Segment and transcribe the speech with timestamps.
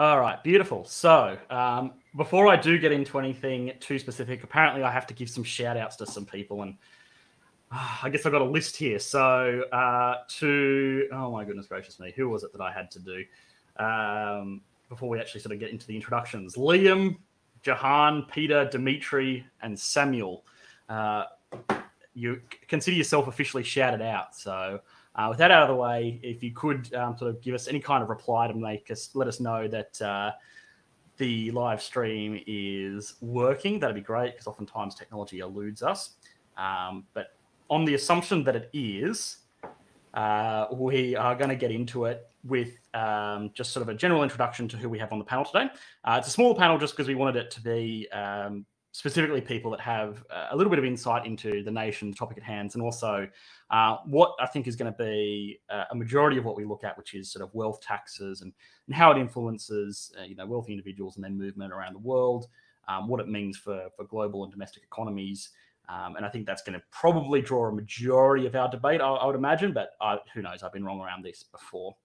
[0.00, 0.86] All right, beautiful.
[0.86, 5.28] So, um, before I do get into anything too specific, apparently I have to give
[5.28, 6.62] some shout outs to some people.
[6.62, 6.78] And
[7.70, 8.98] uh, I guess I've got a list here.
[8.98, 12.98] So, uh, to, oh my goodness gracious me, who was it that I had to
[12.98, 13.24] do
[13.76, 16.56] um, before we actually sort of get into the introductions?
[16.56, 17.18] Liam,
[17.60, 20.46] Jahan, Peter, Dimitri, and Samuel.
[20.88, 21.24] Uh,
[22.14, 24.34] you consider yourself officially shouted out.
[24.34, 24.80] So,
[25.14, 27.68] uh, with that out of the way, if you could um, sort of give us
[27.68, 30.32] any kind of reply to make us let us know that uh,
[31.16, 36.16] the live stream is working, that'd be great because oftentimes technology eludes us.
[36.56, 37.34] Um, but
[37.68, 39.38] on the assumption that it is,
[40.14, 44.22] uh, we are going to get into it with um, just sort of a general
[44.22, 45.68] introduction to who we have on the panel today.
[46.04, 49.70] Uh, it's a small panel just because we wanted it to be um, specifically people
[49.70, 52.72] that have uh, a little bit of insight into the nation, the topic at hand,
[52.74, 53.28] and also
[53.70, 56.82] uh, what I think is going to be uh, a majority of what we look
[56.82, 58.52] at, which is sort of wealth taxes and,
[58.86, 62.46] and how it influences uh, you know wealthy individuals and their movement around the world,
[62.88, 65.50] um, what it means for for global and domestic economies.
[65.88, 69.08] Um, and I think that's going to probably draw a majority of our debate, I,
[69.08, 69.90] I would imagine, but
[70.32, 70.62] who knows?
[70.62, 71.96] I've been wrong around this before.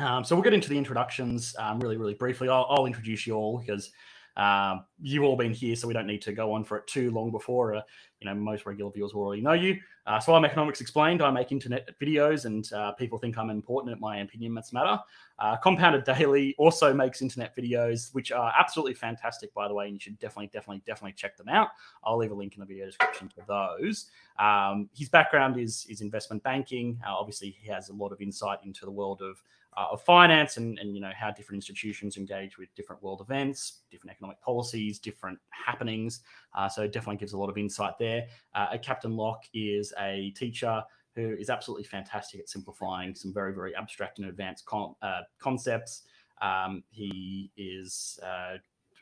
[0.00, 2.48] Um, so we'll get into the introductions um, really, really briefly.
[2.48, 3.92] I'll, I'll introduce you all because
[4.36, 7.10] um, you've all been here, so we don't need to go on for it too
[7.10, 7.74] long before.
[7.74, 7.82] Uh,
[8.20, 9.78] you know, most regular viewers will already know you.
[10.06, 11.22] Uh, so I'm Economics Explained.
[11.22, 13.92] I make internet videos, and uh, people think I'm important.
[13.92, 14.98] At my opinion must matter.
[15.38, 19.94] Uh, Compounded Daily also makes internet videos, which are absolutely fantastic, by the way, and
[19.94, 21.68] you should definitely, definitely, definitely check them out.
[22.04, 24.10] I'll leave a link in the video description to those.
[24.38, 26.98] Um, his background is is investment banking.
[27.06, 29.42] Uh, obviously, he has a lot of insight into the world of
[29.76, 33.80] uh, of finance and, and you know how different institutions engage with different world events,
[33.90, 36.20] different economic policies, different happenings.
[36.54, 38.26] Uh, so it definitely gives a lot of insight there.
[38.54, 40.82] Uh, Captain Locke is a teacher
[41.14, 46.02] who is absolutely fantastic at simplifying some very very abstract and advanced con- uh, concepts.
[46.42, 48.56] Um, he is uh,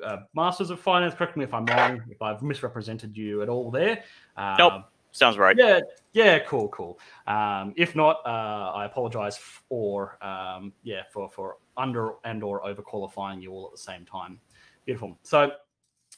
[0.04, 1.14] uh, Masters of Finance.
[1.14, 2.02] Correct me if I'm wrong.
[2.10, 4.02] If I've misrepresented you at all there.
[4.36, 4.84] nope.
[5.12, 5.56] Sounds right.
[5.56, 5.80] Yeah,
[6.12, 6.98] yeah, cool, cool.
[7.26, 12.82] Um, if not, uh, I apologize for um, yeah for for under and or over
[12.82, 14.40] qualifying you all at the same time.
[14.84, 15.18] Beautiful.
[15.22, 15.52] So,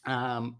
[0.06, 0.56] um,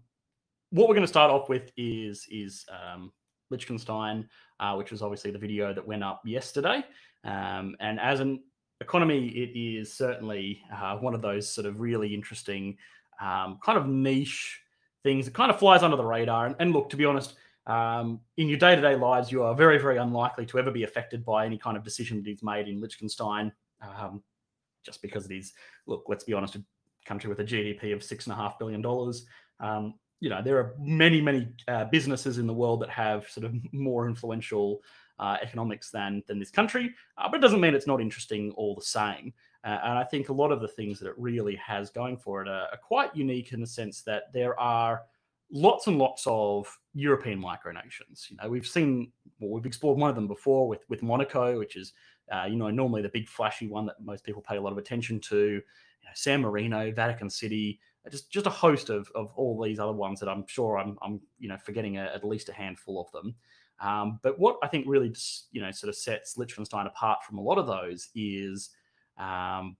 [0.71, 3.11] what we're going to start off with is is um,
[3.49, 4.27] Liechtenstein,
[4.59, 6.83] uh, which was obviously the video that went up yesterday.
[7.23, 8.41] Um, and as an
[8.79, 12.77] economy, it is certainly uh, one of those sort of really interesting,
[13.21, 14.61] um, kind of niche
[15.03, 15.27] things.
[15.27, 16.47] It kind of flies under the radar.
[16.47, 17.35] And, and look, to be honest
[17.71, 20.83] um, in your day to day lives, you are very, very unlikely to ever be
[20.83, 23.51] affected by any kind of decision that is made in Liechtenstein,
[23.81, 24.21] um,
[24.85, 25.53] just because it is,
[25.87, 26.63] look, let's be honest, a
[27.05, 29.25] country with a GDP of six and a half billion dollars.
[29.61, 33.45] Um, you know, there are many, many uh, businesses in the world that have sort
[33.45, 34.81] of more influential
[35.17, 38.75] uh, economics than than this country, uh, but it doesn't mean it's not interesting all
[38.75, 39.33] the same.
[39.63, 42.41] Uh, and I think a lot of the things that it really has going for
[42.41, 45.03] it are, are quite unique in the sense that there are
[45.51, 48.29] lots and lots of European micronations.
[48.29, 51.75] You know, we've seen, well, we've explored one of them before with with Monaco, which
[51.75, 51.93] is,
[52.31, 54.77] uh, you know, normally the big flashy one that most people pay a lot of
[54.77, 55.37] attention to.
[55.37, 57.79] You know, San Marino, Vatican City,
[58.09, 61.21] just just a host of of all these other ones that I'm sure I'm I'm
[61.37, 63.35] you know forgetting a, at least a handful of them.
[63.79, 67.37] Um, but what I think really just, you know sort of sets Liechtenstein apart from
[67.37, 68.69] a lot of those is
[69.17, 69.77] um,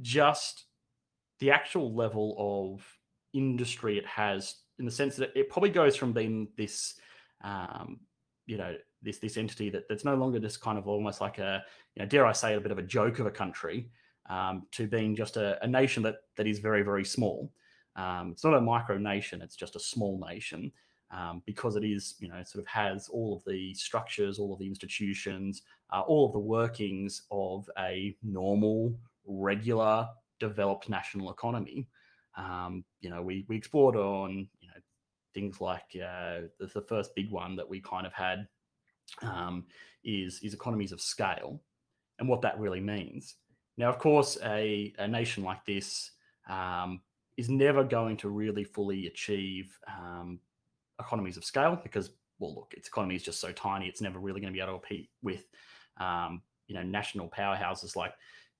[0.00, 0.66] just
[1.38, 2.84] the actual level of
[3.32, 6.94] industry it has in the sense that it probably goes from being this,
[7.44, 8.00] um,
[8.46, 11.62] you know, this this entity that, that's no longer just kind of almost like a,
[11.94, 13.90] you know, dare I say, a bit of a joke of a country,
[14.28, 17.52] um, to being just a, a, nation that that is very very small.
[17.94, 20.72] Um, it's not a micro nation; it's just a small nation.
[21.12, 24.60] Um, because it is, you know, sort of has all of the structures, all of
[24.60, 28.94] the institutions, uh, all of the workings of a normal,
[29.26, 30.08] regular,
[30.38, 31.88] developed national economy.
[32.36, 34.48] Um, you know, we we explored on
[35.34, 38.46] things like uh, the, the, first big one that we kind of had
[39.22, 39.64] um,
[40.04, 41.60] is is economies of scale
[42.18, 43.36] and what that really means.
[43.76, 46.10] Now, of course, a, a nation like this
[46.48, 47.00] um,
[47.36, 50.38] is never going to really fully achieve um,
[51.00, 54.40] economies of scale because, well, look, its economy is just so tiny; it's never really
[54.40, 55.46] going to be able to compete with,
[55.96, 58.12] um, you know, national powerhouses like,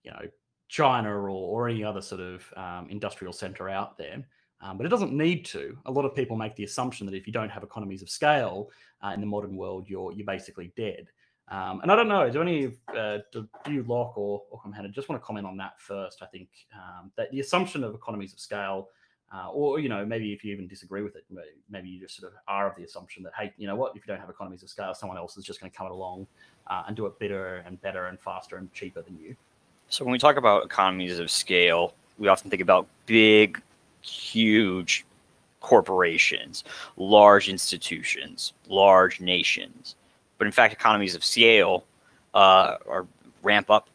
[0.04, 0.22] you know,
[0.68, 4.24] China or, or any other sort of um, industrial center out there.
[4.62, 5.76] Um, but it doesn't need to.
[5.86, 8.70] A lot of people make the assumption that if you don't have economies of scale
[9.02, 11.08] uh, in the modern world, you're you're basically dead.
[11.48, 15.08] Um, and I don't know, do any uh, do, you Locke or or Comhana just
[15.08, 16.22] want to comment on that first?
[16.22, 18.88] I think um, that the assumption of economies of scale,
[19.34, 21.24] uh, or you know maybe if you even disagree with it,
[21.70, 24.06] maybe you just sort of are of the assumption that hey, you know what, if
[24.06, 26.26] you don't have economies of scale, someone else is just going to come along
[26.68, 29.34] uh, and do it better and better and faster and cheaper than you.
[29.88, 33.60] So when we talk about economies of scale, we often think about big,
[34.02, 35.04] huge
[35.60, 36.64] corporations,
[36.96, 39.94] large institutions, large nations.
[40.38, 41.84] But in fact, economies of scale
[42.34, 43.06] uh, are
[43.42, 43.88] ramp up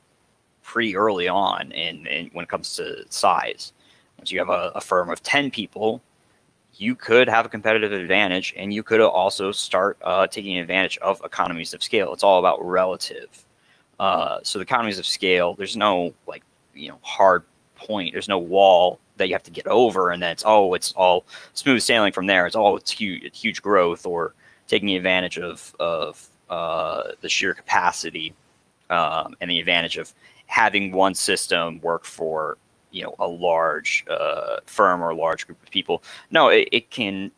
[0.64, 3.74] pretty early on in, in, when it comes to size.
[4.18, 6.02] Once you have a, a firm of 10 people,
[6.78, 11.22] you could have a competitive advantage and you could also start uh, taking advantage of
[11.24, 12.14] economies of scale.
[12.14, 13.46] It's all about relative.
[14.00, 16.44] Uh, so the economies of scale, there's no like,
[16.74, 17.44] you know, hard
[17.76, 18.14] point.
[18.14, 21.26] There's no wall that you have to get over, and then it's oh, it's all
[21.54, 22.46] smooth sailing from there.
[22.46, 24.34] It's all it's huge, huge growth or
[24.68, 28.34] taking advantage of of uh, the sheer capacity
[28.90, 30.14] um, and the advantage of
[30.48, 32.58] having one system work for
[32.92, 36.04] you know a large uh, firm or a large group of people.
[36.32, 37.32] No, it, it can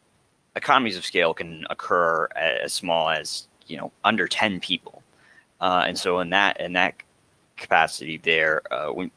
[0.58, 5.04] economies of scale can occur as small as you know under 10 people
[5.62, 6.96] uh, and so in that in that
[7.56, 9.12] capacity there uh, when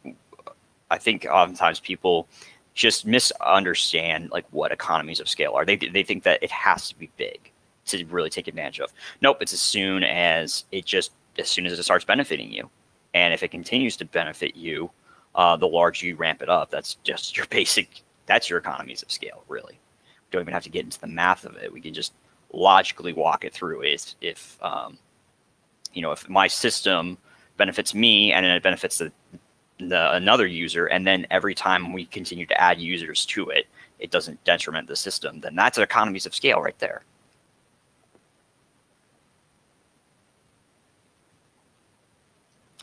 [0.91, 2.27] i think oftentimes people
[2.75, 6.99] just misunderstand like what economies of scale are they, they think that it has to
[6.99, 7.51] be big
[7.85, 11.79] to really take advantage of nope it's as soon as it just as soon as
[11.79, 12.69] it starts benefiting you
[13.15, 14.91] and if it continues to benefit you
[15.35, 16.71] uh, the larger you ramp it up.
[16.71, 18.03] That's just your basic.
[18.27, 19.75] That's your economies of scale, really.
[19.75, 21.73] We don't even have to get into the math of it.
[21.73, 22.13] We can just
[22.53, 23.83] logically walk it through.
[23.83, 24.99] Is if um,
[25.93, 27.19] you know if my system
[27.57, 29.13] benefits me and it benefits the,
[29.88, 33.67] the another user, and then every time we continue to add users to it,
[33.99, 35.41] it doesn't detriment the system.
[35.41, 37.03] Then that's economies of scale right there.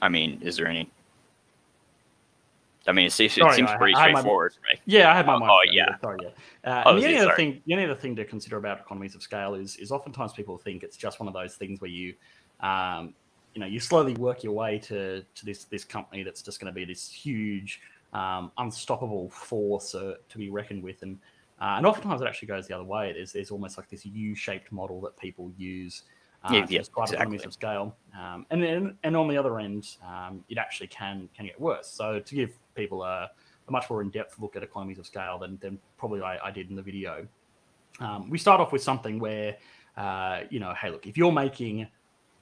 [0.01, 0.89] I mean, is there any
[2.87, 5.25] I mean, it seems, Sorry, it seems pretty I, straightforward I my, Yeah, I had
[5.25, 5.51] my oh, mind.
[5.51, 5.97] Oh, yeah.
[5.99, 6.29] Sorry, yeah.
[6.63, 9.13] Uh, oh, and the only, other thing, the only other thing to consider about economies
[9.13, 12.13] of scale is, is oftentimes people think it's just one of those things where you,
[12.61, 13.13] um,
[13.57, 16.71] you know, you slowly work your way to to this this company that's just going
[16.71, 17.81] to be this huge,
[18.13, 21.17] um, unstoppable force uh, to be reckoned with, and
[21.59, 23.13] uh, and oftentimes it actually goes the other way.
[23.13, 26.03] There's there's almost like this U-shaped model that people use
[26.43, 27.15] uh, yeah, yeah, exactly.
[27.15, 27.95] economies of scale.
[28.15, 31.87] Um, and then, and on the other end, um, it actually can can get worse.
[31.87, 33.31] So to give people a,
[33.67, 36.69] a much more in-depth look at economies of scale than, than probably I, I did
[36.69, 37.27] in the video,
[38.01, 39.57] um, we start off with something where,
[39.97, 41.87] uh, you know, hey, look, if you're making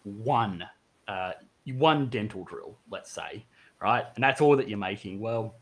[0.03, 0.65] one
[1.07, 1.33] uh,
[1.65, 3.45] one dental drill, let's say,
[3.81, 5.55] right, and that's all that you're making, well,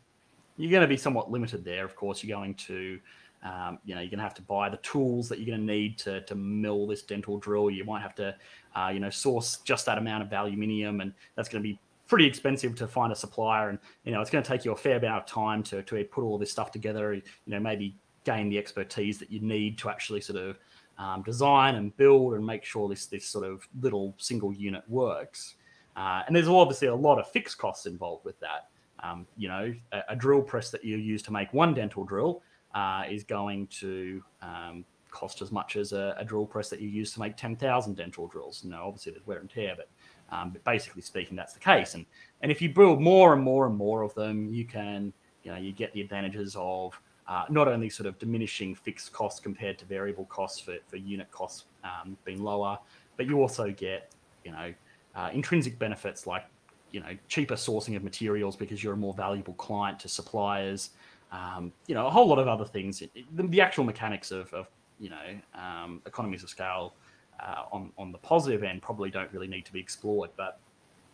[0.57, 1.83] you're going to be somewhat limited there.
[1.83, 2.99] Of course, you're going to
[3.43, 5.73] um, you know, you're going to have to buy the tools that you're going to
[5.73, 7.69] need to, to mill this dental drill.
[7.69, 8.35] You might have to,
[8.75, 12.25] uh, you know, source just that amount of aluminium, and that's going to be pretty
[12.25, 13.69] expensive to find a supplier.
[13.69, 16.03] And you know, it's going to take you a fair amount of time to to
[16.05, 17.13] put all this stuff together.
[17.13, 20.57] You know, maybe gain the expertise that you need to actually sort of
[20.97, 25.55] um, design and build and make sure this this sort of little single unit works.
[25.95, 28.69] Uh, and there's obviously a lot of fixed costs involved with that.
[29.03, 32.41] Um, you know, a, a drill press that you use to make one dental drill
[32.73, 36.89] uh, is going to um, cost as much as a, a, drill press that you
[36.89, 38.63] use to make 10,000 dental drills.
[38.63, 39.87] No, obviously there's wear and tear, but,
[40.35, 41.93] um, but basically speaking, that's the case.
[41.93, 42.05] And,
[42.41, 45.13] and if you build more and more and more of them, you can,
[45.43, 49.39] you know, you get the advantages of uh, not only sort of diminishing fixed costs
[49.39, 52.77] compared to variable costs for, for unit costs um, being lower,
[53.17, 54.11] but you also get,
[54.43, 54.73] you know,
[55.15, 56.45] uh, intrinsic benefits like,
[56.91, 60.91] you know, cheaper sourcing of materials because you're a more valuable client to suppliers,
[61.31, 62.99] um, you know, a whole lot of other things.
[62.99, 64.67] The, the actual mechanics of, of
[64.99, 66.93] you know, um, economies of scale
[67.39, 70.29] uh, on on the positive end probably don't really need to be explored.
[70.37, 70.59] But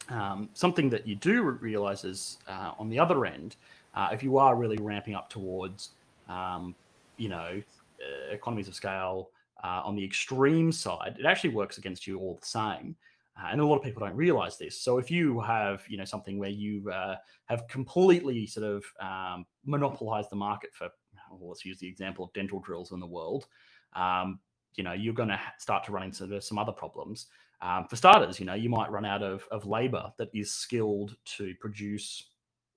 [0.09, 3.55] um, something that you do realize is uh, on the other end,
[3.95, 5.91] uh, if you are really ramping up towards,
[6.29, 6.75] um,
[7.17, 7.61] you know,
[8.01, 9.29] uh, economies of scale
[9.63, 12.95] uh, on the extreme side, it actually works against you all the same.
[13.37, 14.79] Uh, and a lot of people don't realize this.
[14.79, 19.45] So if you have, you know, something where you uh, have completely sort of um,
[19.65, 20.89] monopolized the market for,
[21.31, 23.47] well, let's use the example of dental drills in the world,
[23.95, 24.39] um,
[24.75, 27.27] you know, you're going to start to run into some other problems.
[27.61, 31.15] Um, for starters, you know, you might run out of, of labor that is skilled
[31.37, 32.29] to produce,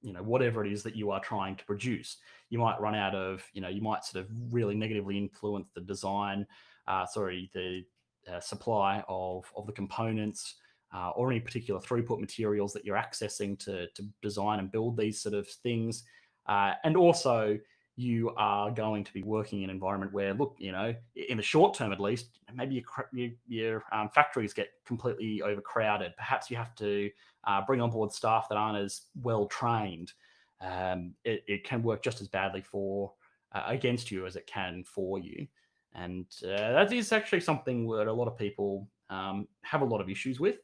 [0.03, 2.19] you know, whatever it is that you are trying to produce.
[2.51, 5.81] You might run out of, you know, you might sort of really negatively influence the
[5.81, 6.47] design,
[6.87, 7.85] uh, sorry, the
[8.31, 10.57] uh, supply of, of the components
[10.95, 15.21] uh, or any particular throughput materials that you're accessing to, to design and build these
[15.21, 16.05] sort of things.
[16.47, 17.59] Uh, and also,
[17.97, 21.43] you are going to be working in an environment where, look, you know, in the
[21.43, 26.13] short term at least, maybe your, your, your um, factories get completely overcrowded.
[26.17, 27.11] Perhaps you have to
[27.45, 30.13] uh, bring on board staff that aren't as well trained.
[30.61, 33.13] Um, it, it, can work just as badly for
[33.53, 35.47] uh, against you as it can for you.
[35.95, 40.01] And uh, that is actually something that a lot of people um, have a lot
[40.01, 40.57] of issues with.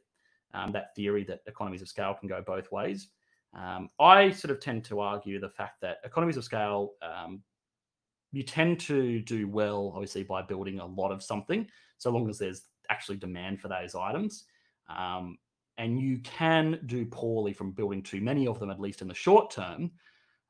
[0.55, 3.09] Um, that theory that economies of scale can go both ways.
[3.53, 7.41] Um, I sort of tend to argue the fact that economies of scale, um,
[8.31, 12.37] you tend to do well, obviously, by building a lot of something, so long as
[12.37, 14.45] there's actually demand for those items.
[14.95, 15.37] Um,
[15.77, 19.13] and you can do poorly from building too many of them, at least in the
[19.13, 19.91] short term.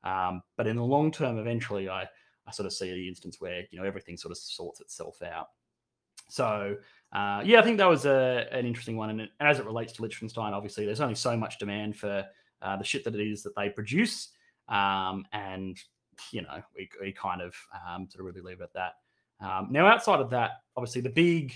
[0.02, 2.02] Um, but in the long term, eventually, I,
[2.46, 5.48] I sort of see the instance where you know everything sort of sorts itself out.
[6.28, 6.76] So
[7.12, 9.10] uh, yeah, I think that was a, an interesting one.
[9.10, 12.24] And, and, as it relates to Liechtenstein, obviously, there's only so much demand for
[12.62, 14.30] uh, the shit that it is that they produce.
[14.68, 15.78] Um, and,
[16.32, 18.92] you know, we, we kind of um, sort of really leave it at that.
[19.44, 21.54] Um, now, outside of that, obviously, the big,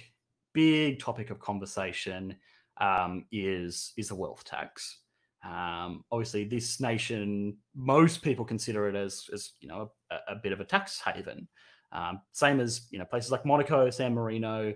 [0.52, 2.36] big topic of conversation
[2.80, 5.00] um, is, is the wealth tax.
[5.44, 10.52] Um, obviously, this nation, most people consider it as, as you know, a, a bit
[10.52, 11.46] of a tax haven.
[11.92, 14.74] Um, same as you know places like Monaco, San Marino,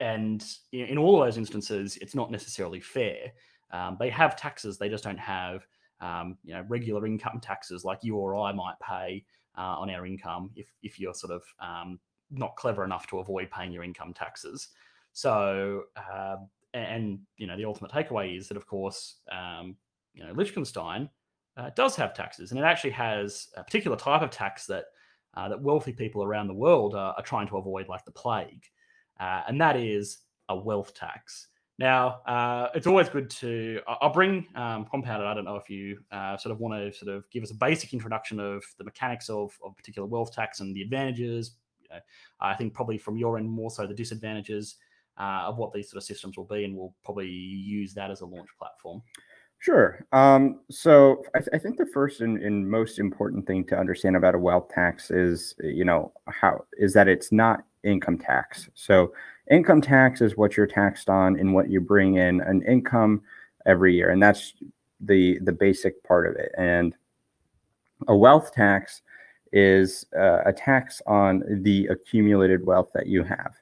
[0.00, 3.32] and in, all those instances, it's not necessarily fair.
[3.72, 5.66] Um, they have taxes, they just don't have
[6.00, 9.24] um, you know regular income taxes like you or I might pay
[9.56, 11.98] uh, on our income if if you're sort of um,
[12.30, 14.68] not clever enough to avoid paying your income taxes.
[15.12, 16.36] So uh,
[16.74, 19.76] and you know the ultimate takeaway is that of course um,
[20.14, 21.08] you know Liechtenstein
[21.56, 24.86] uh, does have taxes, and it actually has a particular type of tax that
[25.34, 28.64] uh, that wealthy people around the world are, are trying to avoid like the plague,
[29.18, 31.48] uh, and that is a wealth tax.
[31.80, 33.80] Now, uh, it's always good to.
[33.88, 35.26] I'll bring um, compounded.
[35.26, 37.54] I don't know if you uh, sort of want to sort of give us a
[37.54, 41.52] basic introduction of the mechanics of, of particular wealth tax and the advantages.
[41.80, 42.00] You know,
[42.38, 44.76] I think probably from your end more so the disadvantages
[45.18, 48.20] uh, of what these sort of systems will be, and we'll probably use that as
[48.20, 49.00] a launch platform.
[49.60, 50.06] Sure.
[50.12, 54.16] Um, so I, th- I, think the first and, and, most important thing to understand
[54.16, 58.70] about a wealth tax is, you know, how is that it's not income tax.
[58.74, 59.12] So
[59.50, 63.20] income tax is what you're taxed on and what you bring in an income
[63.66, 64.54] every year, and that's
[64.98, 66.52] the the basic part of it.
[66.56, 66.94] And
[68.08, 69.02] a wealth tax
[69.52, 73.52] is uh, a tax on the accumulated wealth that you have,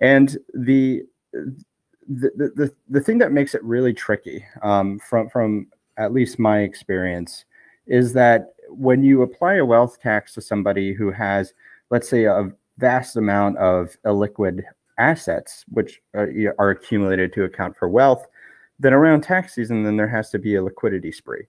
[0.00, 1.02] and the
[2.08, 5.66] the, the, the thing that makes it really tricky um, from, from
[5.98, 7.44] at least my experience
[7.86, 11.52] is that when you apply a wealth tax to somebody who has,
[11.90, 14.62] let's say, a vast amount of illiquid
[14.98, 18.26] assets, which are, are accumulated to account for wealth,
[18.78, 21.46] then around tax season, then there has to be a liquidity spree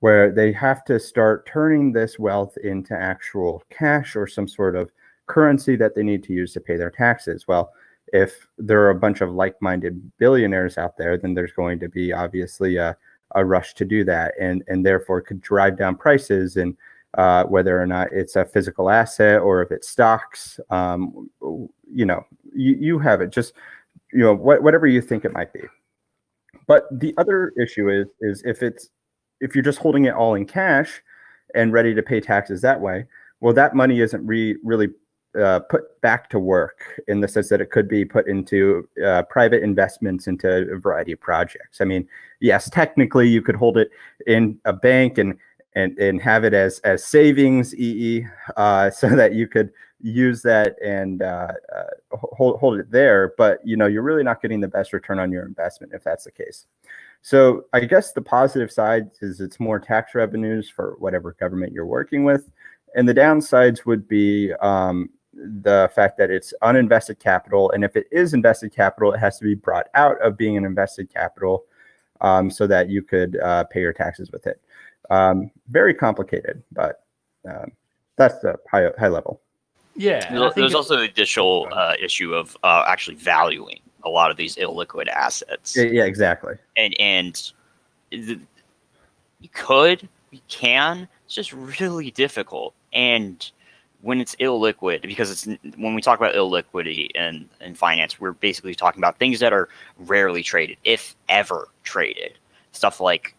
[0.00, 4.90] where they have to start turning this wealth into actual cash or some sort of
[5.26, 7.46] currency that they need to use to pay their taxes.
[7.46, 7.70] Well,
[8.12, 12.12] if there are a bunch of like-minded billionaires out there, then there's going to be
[12.12, 12.96] obviously a,
[13.34, 16.76] a rush to do that, and and therefore could drive down prices and
[17.18, 20.60] uh, whether or not it's a physical asset or if it's stocks.
[20.70, 21.28] Um,
[21.92, 22.24] you know,
[22.54, 23.30] you, you have it.
[23.30, 23.54] Just
[24.12, 25.62] you know, wh- whatever you think it might be.
[26.66, 28.90] But the other issue is is if it's
[29.40, 31.02] if you're just holding it all in cash
[31.54, 33.06] and ready to pay taxes that way,
[33.40, 34.88] well, that money isn't re- really
[35.38, 39.22] uh, put back to work in the sense that it could be put into uh,
[39.24, 41.80] private investments into a variety of projects.
[41.80, 42.08] I mean,
[42.40, 43.90] yes, technically you could hold it
[44.26, 45.36] in a bank and
[45.76, 49.70] and and have it as as savings EE, uh, so that you could
[50.02, 53.32] use that and uh, uh, hold hold it there.
[53.36, 56.24] But you know, you're really not getting the best return on your investment if that's
[56.24, 56.66] the case.
[57.22, 61.86] So I guess the positive side is it's more tax revenues for whatever government you're
[61.86, 62.50] working with.
[62.94, 65.10] And the downsides would be um,
[65.62, 67.70] the fact that it's uninvested capital.
[67.70, 70.64] And if it is invested capital, it has to be brought out of being an
[70.64, 71.64] invested capital
[72.20, 74.60] um, so that you could uh, pay your taxes with it.
[75.08, 77.04] Um, very complicated, but
[77.48, 77.72] um,
[78.16, 79.40] that's the high, high level.
[79.96, 80.30] Yeah.
[80.30, 84.56] There's, there's also the additional uh, issue of uh, actually valuing a lot of these
[84.56, 85.76] illiquid assets.
[85.76, 86.54] Yeah, exactly.
[86.76, 87.52] And, and
[88.10, 88.38] the,
[89.40, 92.74] you could, you can, it's just really difficult.
[92.92, 93.50] And
[94.02, 98.74] when it's illiquid, because it's when we talk about illiquidity in, in finance, we're basically
[98.74, 102.32] talking about things that are rarely traded, if ever traded.
[102.72, 103.34] Stuff like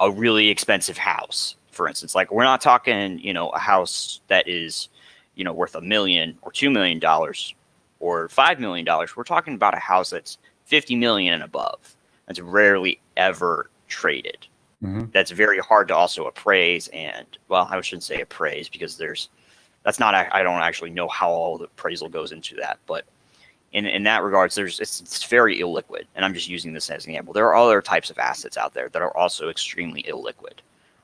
[0.00, 2.14] a really expensive house, for instance.
[2.14, 4.88] Like we're not talking, you know, a house that is,
[5.34, 7.54] you know, worth a million or two million dollars
[7.98, 9.16] or five million dollars.
[9.16, 11.96] We're talking about a house that's fifty million and above.
[12.26, 14.46] That's rarely ever traded.
[14.82, 15.06] Mm-hmm.
[15.12, 19.28] That's very hard to also appraise and well, I shouldn't say appraise because there's
[19.84, 23.04] that's not I don't actually know how all the appraisal goes into that, but
[23.72, 27.04] in in that regards, there's it's, it's very illiquid, and I'm just using this as
[27.04, 27.34] an example.
[27.34, 30.60] There are other types of assets out there that are also extremely illiquid.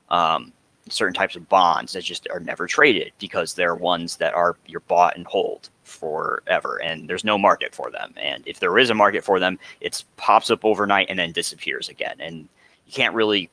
[0.09, 0.51] Um,
[0.89, 4.81] certain types of bonds that just are never traded because they're ones that are you're
[4.81, 8.95] bought and hold forever and there's no market for them and if there is a
[8.95, 12.47] market for them it pops up overnight and then disappears again and
[12.87, 13.49] you can't really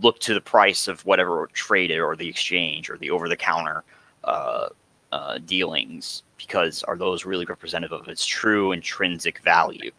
[0.00, 3.84] look to the price of whatever traded or the exchange or the over the counter
[4.24, 4.68] uh,
[5.12, 9.90] uh, dealings because are those really representative of its true intrinsic value?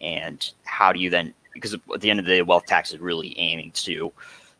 [0.00, 3.00] And how do you then, because at the end of the day, wealth tax is
[3.00, 4.12] really aiming to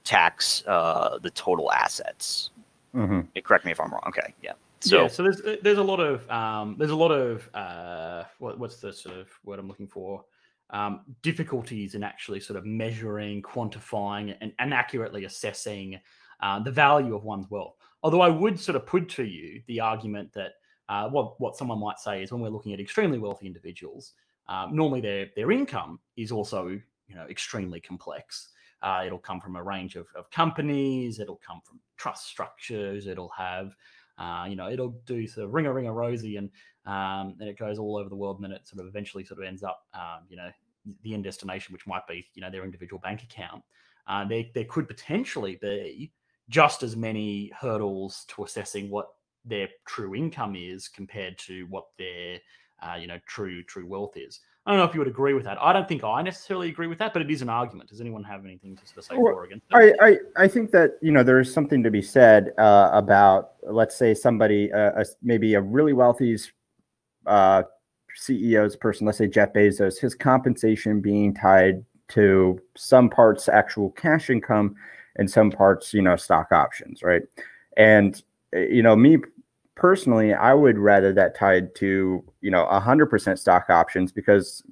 [0.05, 2.50] tax uh, the total assets.
[2.95, 3.38] Mm-hmm.
[3.43, 4.02] Correct me if I'm wrong.
[4.09, 4.52] Okay, yeah.
[4.81, 8.59] So, yeah, so there's there's a lot of um, there's a lot of uh, what,
[8.59, 10.25] what's the sort of word I'm looking for
[10.71, 16.00] um, difficulties in actually sort of measuring, quantifying, and, and accurately assessing
[16.41, 17.76] uh, the value of one's wealth.
[18.02, 20.52] Although I would sort of put to you the argument that
[20.88, 24.14] uh, what what someone might say is when we're looking at extremely wealthy individuals,
[24.49, 28.49] um, normally their their income is also you know extremely complex.
[28.82, 31.21] Uh, it'll come from a range of, of companies.
[31.21, 33.06] It'll come from trust structures.
[33.06, 33.76] It'll have
[34.18, 36.50] uh, you know, it'll do sort of ring a ring a rosy, and
[36.87, 39.40] um, and it goes all over the world, and then it sort of eventually sort
[39.40, 40.50] of ends up, um, you know,
[41.02, 43.62] the end destination, which might be, you know, their individual bank account.
[44.06, 46.12] Uh, there, there could potentially be
[46.49, 49.09] just as many hurdles to assessing what
[49.45, 52.39] their true income is compared to what their,
[52.83, 54.41] uh, you know, true true wealth is.
[54.65, 55.59] I don't know if you would agree with that.
[55.61, 57.91] I don't think I necessarily agree with that, but it is an argument.
[57.91, 59.67] Does anyone have anything to sort of say well, for or against?
[59.73, 63.53] I, I, I think that you know there is something to be said uh, about
[63.69, 66.37] let's say somebody uh, a, maybe a really wealthy
[67.27, 67.65] uh,
[68.19, 74.31] CEO's person, let's say Jeff Bezos, his compensation being tied to some parts actual cash
[74.31, 74.77] income
[75.16, 77.23] and some parts you know stock options, right?
[77.76, 79.19] And you know me
[79.75, 84.62] personally, I would rather that tied to you know 100% stock options because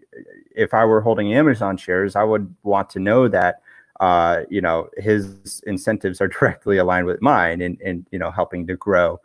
[0.54, 3.62] if I were holding Amazon shares, I would want to know that
[4.00, 8.66] uh, you know his incentives are directly aligned with mine and and you know helping
[8.66, 9.20] to grow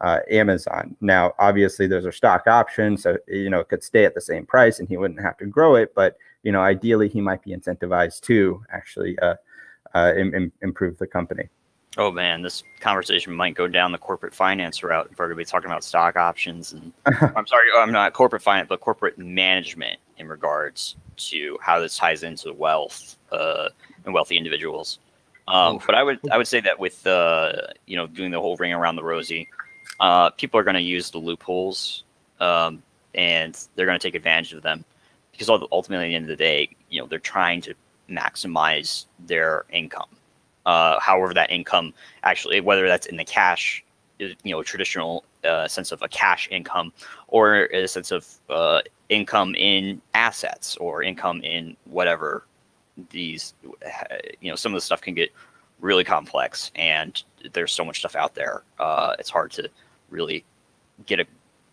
[0.00, 0.96] uh, Amazon.
[1.00, 4.46] Now, obviously, those are stock options, so you know it could stay at the same
[4.46, 5.94] price and he wouldn't have to grow it.
[5.94, 9.34] But you know, ideally, he might be incentivized to actually uh,
[9.94, 11.48] uh, Im- improve the company.
[11.96, 15.40] Oh man, this conversation might go down the corporate finance route if we're going to
[15.40, 19.98] be talking about stock options and I'm sorry, I'm not corporate finance, but corporate management
[20.16, 23.70] in regards to how this ties into wealth uh,
[24.04, 25.00] and wealthy individuals.
[25.48, 27.52] Um, but I would I would say that with uh,
[27.86, 29.48] you know doing the whole ring around the rosy,
[29.98, 32.04] uh, people are going to use the loopholes
[32.38, 32.82] um,
[33.16, 34.84] and they're going to take advantage of them
[35.32, 37.74] because ultimately at the end of the day, you know they're trying to
[38.10, 40.08] maximize their income
[40.66, 41.92] uh, however that income
[42.22, 43.84] actually, whether that's in the cash,
[44.18, 46.92] you know, traditional uh, sense of a cash income,
[47.28, 52.44] or a sense of uh, income in assets or income in whatever
[53.10, 53.54] these,
[54.40, 55.32] you know, some of the stuff can get
[55.80, 58.62] really complex, and there's so much stuff out there.
[58.78, 59.68] Uh, it's hard to
[60.10, 60.44] really
[61.06, 61.24] get a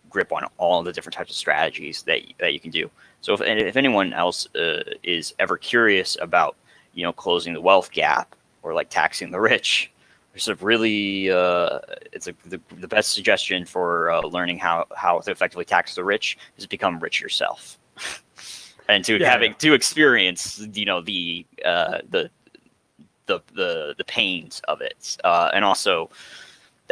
[0.08, 2.90] grip on all the different types of strategies that that you can do.
[3.20, 6.56] So if if anyone else uh, is ever curious about
[6.94, 9.90] you know closing the wealth gap or like taxing the rich.
[10.34, 11.80] It's a really uh,
[12.12, 16.04] it's a, the, the best suggestion for uh, learning how how to effectively tax the
[16.04, 17.78] rich is become rich yourself,
[18.88, 19.58] and to yeah, having yeah.
[19.58, 22.30] to experience you know the uh, the
[23.26, 26.08] the the the pains of it, uh, and also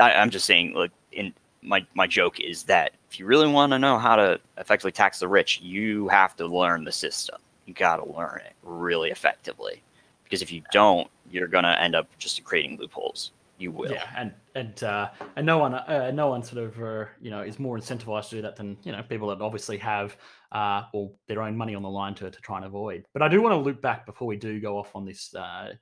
[0.00, 1.32] I, I'm just saying like in
[1.66, 5.18] my my joke is that if you really want to know how to effectively tax
[5.18, 7.40] the rich, you have to learn the system.
[7.66, 9.82] You got to learn it really effectively
[10.24, 13.32] because if you don't, you're gonna end up just creating loopholes.
[13.58, 13.90] You will.
[13.90, 17.40] Yeah, and and uh, and no one uh, no one sort of uh, you know
[17.40, 20.16] is more incentivized to do that than you know people that obviously have
[20.52, 23.06] uh, well their own money on the line to to try and avoid.
[23.12, 25.34] But I do want to loop back before we do go off on this.
[25.34, 25.72] Uh,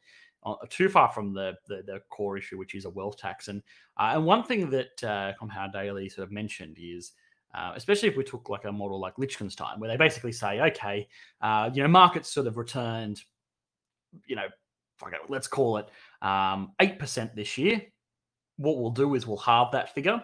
[0.69, 3.63] too far from the, the, the core issue, which is a wealth tax, and
[3.99, 7.13] uh, and one thing that uh, Compound Daily sort of mentioned is
[7.55, 11.07] uh, especially if we took like a model like Liechtenstein, where they basically say, okay,
[11.41, 13.23] uh, you know, markets sort of returned
[14.27, 14.47] you know,
[15.29, 15.89] let's call it
[16.23, 17.83] um, 8% this year.
[18.57, 20.23] What we'll do is we'll halve that figure.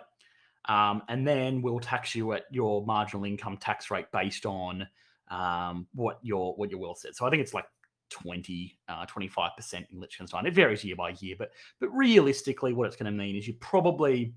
[0.67, 4.87] Um, and then we'll tax you at your marginal income tax rate based on
[5.31, 7.17] um, what your what your wealth is.
[7.17, 7.65] So I think it's like
[8.11, 10.47] 20, uh, 25% in Liechtenstein.
[10.47, 13.55] It varies year by year, but but realistically, what it's going to mean is you
[13.55, 14.35] probably,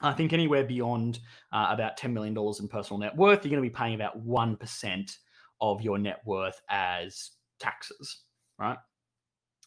[0.00, 1.20] I think, anywhere beyond
[1.52, 5.16] uh, about $10 million in personal net worth, you're going to be paying about 1%
[5.60, 8.24] of your net worth as taxes
[8.58, 8.78] right?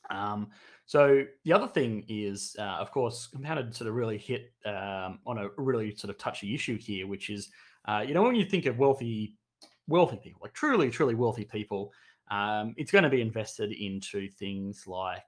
[0.10, 0.50] Um,
[0.86, 5.38] so the other thing is, uh, of course, compounded sort of really hit um, on
[5.38, 7.50] a really sort of touchy issue here, which is,
[7.88, 9.36] uh, you know, when you think of wealthy,
[9.88, 11.91] wealthy people, like truly, truly wealthy people,
[12.30, 15.24] um, it's going to be invested into things like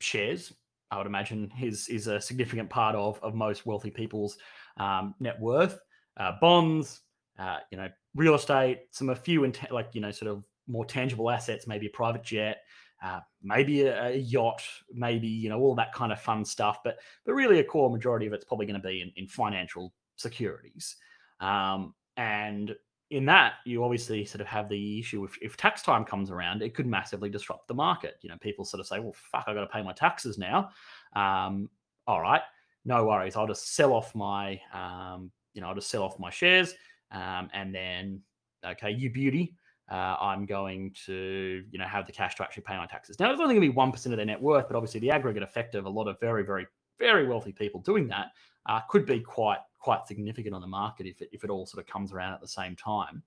[0.00, 0.52] shares.
[0.90, 4.38] I would imagine is is a significant part of of most wealthy people's
[4.76, 5.78] um, net worth,
[6.16, 7.00] uh, bonds,
[7.38, 10.84] uh, you know, real estate, some a few in like you know sort of more
[10.84, 12.62] tangible assets, maybe a private jet,
[13.02, 16.78] uh, maybe a, a, yacht, maybe you know all that kind of fun stuff.
[16.84, 19.92] But but really, a core majority of it's probably going to be in, in financial
[20.16, 20.96] securities.
[21.40, 22.74] Um, and
[23.10, 26.62] in that, you obviously sort of have the issue if, if tax time comes around,
[26.62, 28.16] it could massively disrupt the market.
[28.22, 30.70] You know, people sort of say, "Well, fuck, I got to pay my taxes now."
[31.14, 31.68] Um,
[32.06, 32.42] all right,
[32.84, 33.36] no worries.
[33.36, 36.74] I'll just sell off my, um, you know, I'll just sell off my shares,
[37.12, 38.22] um, and then
[38.64, 39.54] okay, you beauty
[39.90, 43.20] uh, I'm going to, you know, have the cash to actually pay my taxes.
[43.20, 45.10] Now, it's only going to be one percent of their net worth, but obviously the
[45.10, 46.66] aggregate effect of a lot of very, very,
[46.98, 48.28] very wealthy people doing that
[48.68, 51.84] uh, could be quite, quite significant on the market if it, if it all sort
[51.84, 53.22] of comes around at the same time.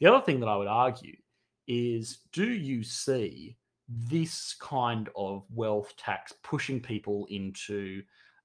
[0.00, 1.16] The other thing that I would argue
[1.68, 3.56] is, do you see
[3.88, 8.02] this kind of wealth tax pushing people into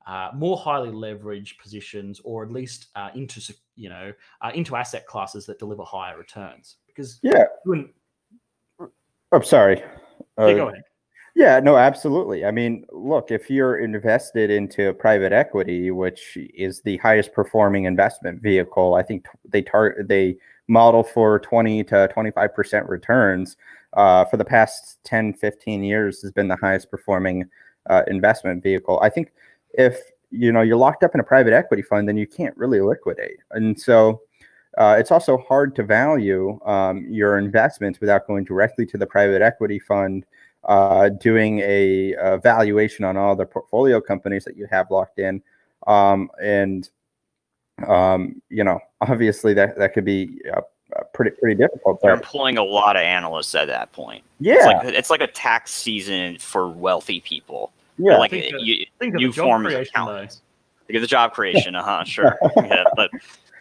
[0.08, 5.06] uh, more highly leveraged positions, or at least uh, into you know uh, into asset
[5.06, 6.78] classes that deliver higher returns.
[6.88, 7.94] Because yeah, I'm
[9.34, 9.84] oh, sorry.
[10.40, 10.84] Yeah, go uh, ahead.
[11.38, 12.46] Yeah, no, absolutely.
[12.46, 18.42] I mean, look, if you're invested into private equity, which is the highest performing investment
[18.42, 23.56] vehicle, I think they target they model for 20 to 25 percent returns
[23.94, 27.46] uh, for the past 10, 15 years has been the highest performing
[27.88, 29.00] uh, investment vehicle.
[29.04, 29.32] I think
[29.74, 30.00] if
[30.32, 33.38] you know you're locked up in a private equity fund, then you can't really liquidate.
[33.52, 34.22] And so
[34.78, 39.42] uh, it's also hard to value um, your investments without going directly to the private
[39.42, 40.26] equity fund,
[40.68, 45.42] uh, doing a, a, valuation on all the portfolio companies that you have locked in,
[45.88, 46.90] um, and
[47.88, 50.62] um, you know obviously that that could be uh,
[51.14, 52.02] pretty pretty difficult.
[52.02, 54.24] They're employing a lot of analysts at that point.
[54.40, 57.72] Yeah, it's like, it's like a tax season for wealthy people.
[57.98, 60.42] Yeah, like you, you form an account.
[60.88, 62.38] To get the job creation, uh huh, sure.
[62.58, 63.12] yeah, but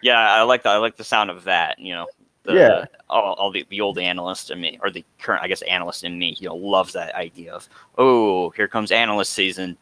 [0.01, 0.73] yeah, I like that.
[0.73, 1.77] I like the sound of that.
[1.79, 2.07] You know,
[2.47, 2.85] the, yeah.
[3.09, 6.17] all, all the, the old analyst in me, or the current, I guess, analyst in
[6.17, 9.77] me, you know, loves that idea of, oh, here comes analyst season.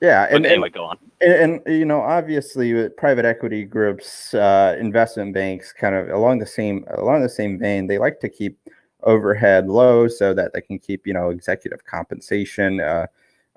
[0.00, 0.98] Yeah, and anyway, and, go on.
[1.20, 6.38] And, and, you know, obviously, with private equity groups, uh, investment banks, kind of along
[6.38, 8.56] the same along the same vein, they like to keep
[9.02, 12.80] overhead low so that they can keep you know executive compensation.
[12.80, 13.06] Uh,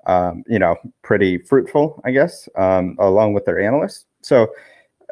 [0.06, 4.06] um, you know, pretty fruitful, I guess, um, along with their analysts.
[4.20, 4.48] So,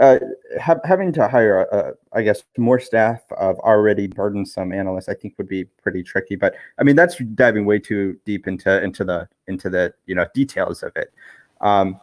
[0.01, 0.19] uh,
[0.61, 5.35] ha- having to hire, uh, I guess, more staff of already burdensome analysts, I think
[5.37, 6.37] would be pretty tricky.
[6.37, 10.27] But I mean, that's diving way too deep into into the into the you know
[10.35, 11.13] details of it.
[11.61, 12.01] Um,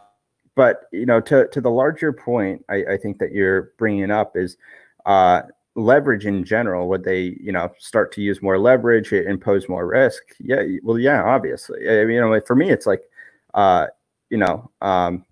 [0.56, 4.38] but you know, to to the larger point, I, I think that you're bringing up
[4.38, 4.58] is
[5.06, 5.42] uh,
[5.78, 10.24] leverage in general would they you know start to use more leverage impose more risk
[10.40, 13.04] yeah well yeah obviously I mean, you know for me it's like
[13.54, 13.86] uh
[14.32, 15.24] you know um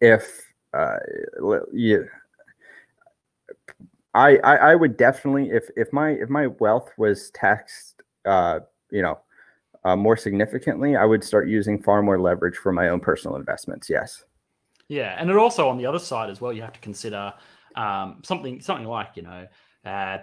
[0.00, 0.98] if uh
[1.72, 2.08] you
[4.14, 9.02] I, I i would definitely if if my if my wealth was taxed uh you
[9.02, 9.18] know
[9.84, 13.88] uh, more significantly i would start using far more leverage for my own personal investments
[13.88, 14.24] yes
[14.88, 17.32] yeah and it also on the other side as well you have to consider
[17.76, 19.46] um, something something like you know
[19.84, 20.18] uh,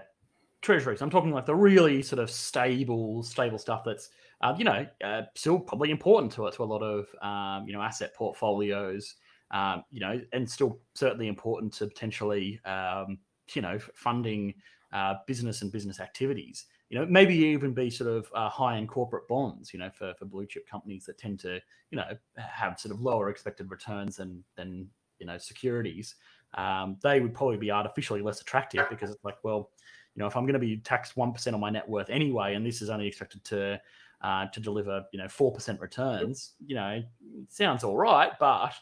[0.66, 1.02] treasuries.
[1.02, 4.10] I'm talking like the really sort of stable stable stuff that's
[4.42, 7.74] uh, you know uh, still probably important to it to a lot of um, you
[7.74, 9.16] know asset portfolios.
[9.56, 13.20] Um, you know, and still certainly important to potentially um,
[13.54, 14.54] you know funding
[14.92, 16.66] uh, business and business activities.
[16.90, 19.74] You know, maybe even be sort of uh, high end corporate bonds.
[19.74, 21.60] You know, for for blue chip companies that tend to
[21.92, 24.90] you know have sort of lower expected returns than than
[25.20, 26.16] you know securities
[26.56, 29.72] um, they would probably be artificially less attractive because it's like, well,
[30.16, 32.56] you know, if I'm going to be taxed one percent on my net worth anyway,
[32.56, 33.80] and this is only expected to
[34.22, 37.04] uh, to deliver, you know, four percent returns, you know,
[37.50, 38.74] sounds all right, but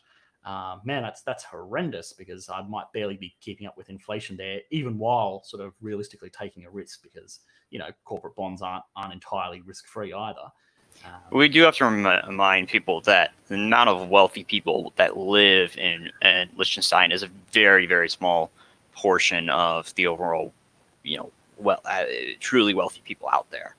[0.46, 4.60] uh, man, that's that's horrendous because I might barely be keeping up with inflation there,
[4.72, 9.14] even while sort of realistically taking a risk because you know corporate bonds aren't aren't
[9.14, 10.52] entirely risk free either.
[11.06, 15.76] Um, we do have to remind people that the amount of wealthy people that live
[15.78, 18.52] in, in Liechtenstein is a very, very small
[18.96, 20.54] portion of the overall,
[21.04, 22.06] you know, well, uh,
[22.40, 23.76] truly wealthy people out there.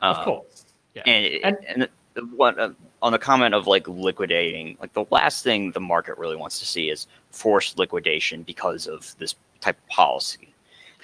[0.00, 0.64] Of um, course.
[0.94, 1.02] Yeah.
[1.06, 2.70] And, and, and what uh,
[3.02, 6.66] on the comment of like liquidating, like the last thing the market really wants to
[6.66, 10.52] see is forced liquidation because of this type of policy.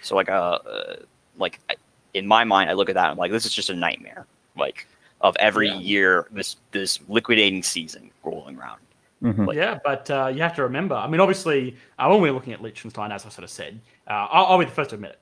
[0.03, 0.97] So like uh, uh
[1.37, 1.61] like
[2.15, 4.27] in my mind, I look at that and I'm like, this is just a nightmare.
[4.57, 4.87] Like
[5.21, 5.79] of every yeah.
[5.79, 8.81] year this this liquidating season rolling around.
[9.23, 9.47] Mm-hmm.
[9.47, 10.95] Like, yeah, but uh, you have to remember.
[10.95, 14.29] I mean, obviously, uh, when we're looking at Liechtenstein, as I sort of said, uh,
[14.31, 15.21] I'll, I'll, be the first to admit it.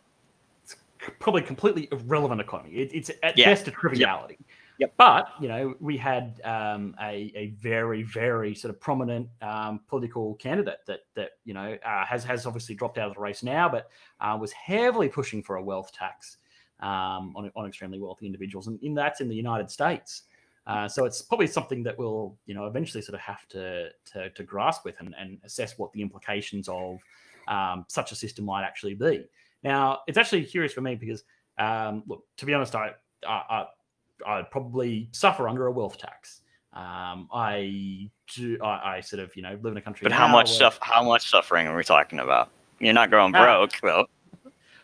[0.65, 0.77] It's
[1.21, 2.73] probably completely irrelevant economy.
[2.73, 3.45] It, it's at yeah.
[3.45, 4.39] best a triviality.
[4.41, 4.49] Yep.
[4.79, 4.95] Yep.
[4.97, 10.35] But you know, we had um, a, a very, very sort of prominent um, political
[10.37, 13.69] candidate that that you know uh, has has obviously dropped out of the race now,
[13.69, 16.39] but uh, was heavily pushing for a wealth tax
[16.81, 20.23] um, on, on extremely wealthy individuals, and in that's in the United States.
[20.67, 24.31] Uh, so it's probably something that we'll, you know, eventually sort of have to to,
[24.31, 27.01] to grasp with and, and, assess what the implications of
[27.49, 29.25] um, such a system might actually be.
[29.65, 31.25] Now, it's actually curious for me because,
[31.59, 32.93] um, look, to be honest, I,
[33.27, 33.67] I, I
[34.27, 36.41] would probably suffer under a wealth tax.
[36.73, 40.05] Um, I do, I, I, sort of, you know, live in a country.
[40.05, 40.79] But how much stuff?
[40.81, 42.49] How much suffering are we talking about?
[42.79, 44.07] You're not going uh, broke, though.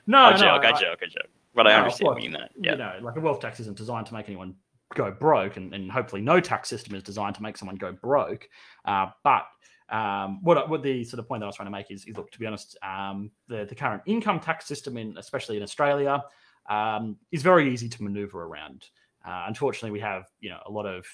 [0.07, 1.31] No, I no, joke, I, I joke, I joke.
[1.55, 2.53] But no, I understand what you meant.
[2.61, 2.73] Yeah.
[2.73, 4.55] You know, like a wealth tax isn't designed to make anyone
[4.95, 8.49] go broke, and, and hopefully no tax system is designed to make someone go broke.
[8.85, 9.47] Uh, but
[9.91, 12.17] um, what what the sort of point that I was trying to make is, is
[12.17, 16.23] look, to be honest, um, the the current income tax system in especially in Australia
[16.69, 18.87] um, is very easy to maneuver around.
[19.25, 21.07] Uh, unfortunately, we have you know a lot of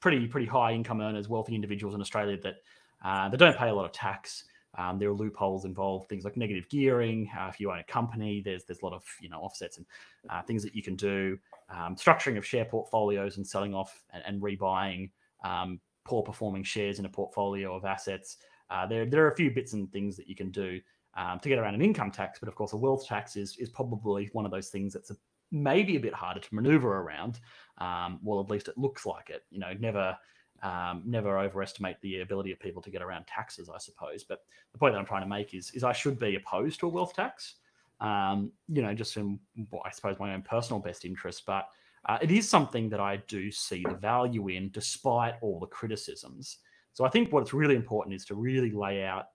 [0.00, 2.56] pretty pretty high income earners, wealthy individuals in Australia that
[3.04, 4.44] uh, don't pay a lot of tax.
[4.78, 7.30] Um, there are loopholes involved, things like negative gearing.
[7.38, 9.86] Uh, if you own a company, there's there's a lot of you know offsets and
[10.30, 11.38] uh, things that you can do.
[11.68, 15.10] Um, structuring of share portfolios and selling off and, and rebuying
[15.44, 18.38] um, poor performing shares in a portfolio of assets.
[18.70, 20.80] Uh, there there are a few bits and things that you can do
[21.16, 23.68] um, to get around an income tax, but of course a wealth tax is is
[23.68, 25.16] probably one of those things that's a,
[25.52, 27.38] maybe a bit harder to maneuver around.
[27.78, 29.44] Um, well, at least it looks like it.
[29.50, 30.16] You know, never
[30.62, 34.24] um, never overestimate the ability of people to get around taxes, I suppose.
[34.24, 34.40] But
[34.72, 36.88] the point that I'm trying to make is, is I should be opposed to a
[36.88, 37.56] wealth tax.
[38.00, 39.38] Um, you know, just in
[39.70, 41.68] well, I suppose my own personal best interest, but
[42.08, 46.58] uh, it is something that I do see the value in, despite all the criticisms.
[46.94, 49.26] So I think what's really important is to really lay out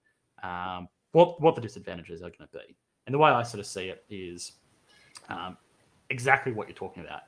[0.44, 2.76] um, what what the disadvantages are going to be.
[3.06, 4.54] And the way I sort of see it is
[5.30, 5.58] um,
[6.10, 7.22] exactly what you're talking about.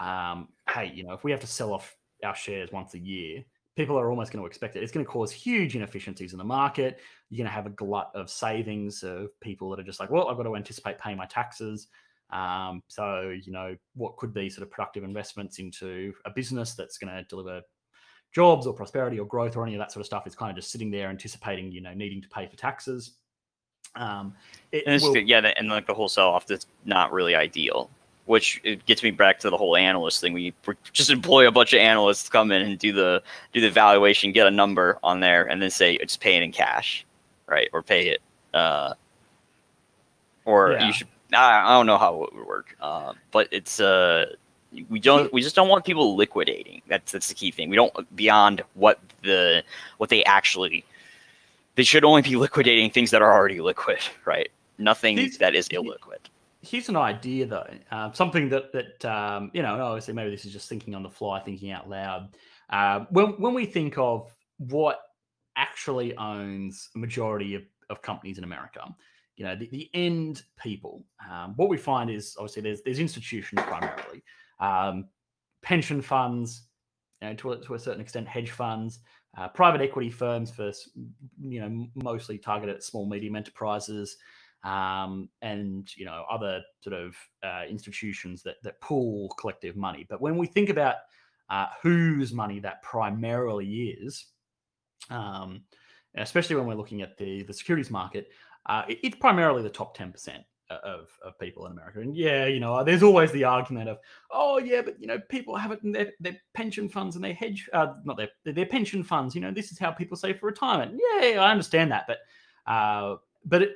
[0.00, 3.44] Um, hey, you know, if we have to sell off our shares once a year,
[3.76, 4.82] people are almost going to expect it.
[4.82, 7.00] It's going to cause huge inefficiencies in the market.
[7.28, 10.28] You're going to have a glut of savings of people that are just like, well,
[10.28, 11.88] I've got to anticipate paying my taxes.
[12.30, 16.98] Um, so, you know, what could be sort of productive investments into a business that's
[16.98, 17.62] going to deliver
[18.32, 20.56] jobs or prosperity or growth or any of that sort of stuff is kind of
[20.56, 23.16] just sitting there anticipating, you know, needing to pay for taxes.
[23.96, 24.34] Um,
[24.72, 27.90] and will, yeah, and like the whole sell off, that's not really ideal
[28.30, 30.32] which it gets me back to the whole analyst thing.
[30.32, 30.54] We
[30.92, 34.30] just employ a bunch of analysts to come in and do the do the valuation,
[34.30, 37.04] get a number on there, and then say it's pay it in cash,
[37.48, 38.22] right, or pay it,
[38.54, 38.94] uh,
[40.44, 40.86] or yeah.
[40.86, 41.08] you should.
[41.34, 44.26] I, I don't know how it would work, uh, but it's uh,
[44.88, 46.82] we don't we just don't want people liquidating.
[46.86, 47.68] That's that's the key thing.
[47.68, 49.64] We don't beyond what the
[49.96, 50.84] what they actually.
[51.74, 54.50] They should only be liquidating things that are already liquid, right?
[54.78, 56.19] Nothing that is illiquid
[56.62, 60.52] here's an idea though, uh, something that that um, you know, obviously maybe this is
[60.52, 62.28] just thinking on the fly, thinking out loud.
[62.68, 65.00] Uh, when when we think of what
[65.56, 68.82] actually owns a majority of, of companies in America,
[69.36, 73.62] you know, the, the end people, um, what we find is obviously there's there's institutions
[73.62, 74.22] primarily,
[74.60, 75.08] um,
[75.62, 76.68] pension funds,
[77.22, 79.00] you know, to a, to a certain extent, hedge funds.
[79.38, 80.72] Uh, private equity firms for
[81.40, 84.16] you know mostly targeted at small medium enterprises
[84.64, 90.06] um, and you know other sort of uh, institutions that that pool collective money.
[90.08, 90.96] But when we think about
[91.48, 94.26] uh, whose money that primarily is,
[95.10, 95.62] um,
[96.14, 98.28] especially when we're looking at the the securities market,
[98.66, 102.00] uh, it, it's primarily the top ten percent of, of people in America.
[102.00, 103.98] And yeah, you know, there's always the argument of,
[104.30, 107.34] oh yeah, but you know, people have it in their, their pension funds and their
[107.34, 109.34] hedge, uh, not their their pension funds.
[109.34, 110.98] You know, this is how people save for retirement.
[110.98, 112.18] Yeah, I understand that, but
[112.72, 113.72] uh, but it,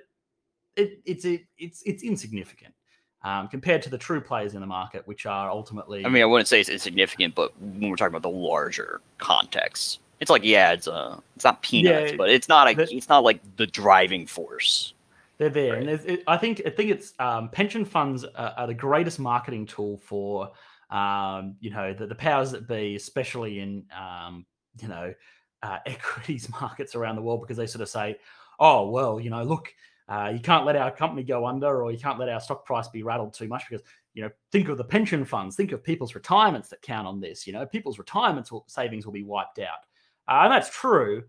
[0.76, 2.74] it, it's it, it's it's insignificant
[3.22, 6.04] um, compared to the true players in the market, which are ultimately.
[6.04, 10.00] I mean, I wouldn't say it's insignificant, but when we're talking about the larger context,
[10.20, 12.94] it's like yeah, it's a uh, it's not peanuts, yeah, but it's not a, the,
[12.94, 14.92] it's not like the driving force.
[15.38, 15.88] They're there, right.
[15.88, 19.66] and it, I think I think it's um, pension funds are, are, the greatest marketing
[19.66, 20.52] tool for
[20.90, 24.44] um, you know the, the powers that be, especially in um,
[24.80, 25.14] you know
[25.62, 28.16] uh, equities markets around the world, because they sort of say,
[28.60, 29.74] oh well, you know, look
[30.08, 32.88] uh, you can't let our company go under, or you can't let our stock price
[32.88, 36.14] be rattled too much because you know think of the pension funds, think of people's
[36.14, 37.46] retirements that count on this.
[37.46, 39.80] You know, people's retirements will, savings will be wiped out,
[40.28, 41.22] uh, and that's true.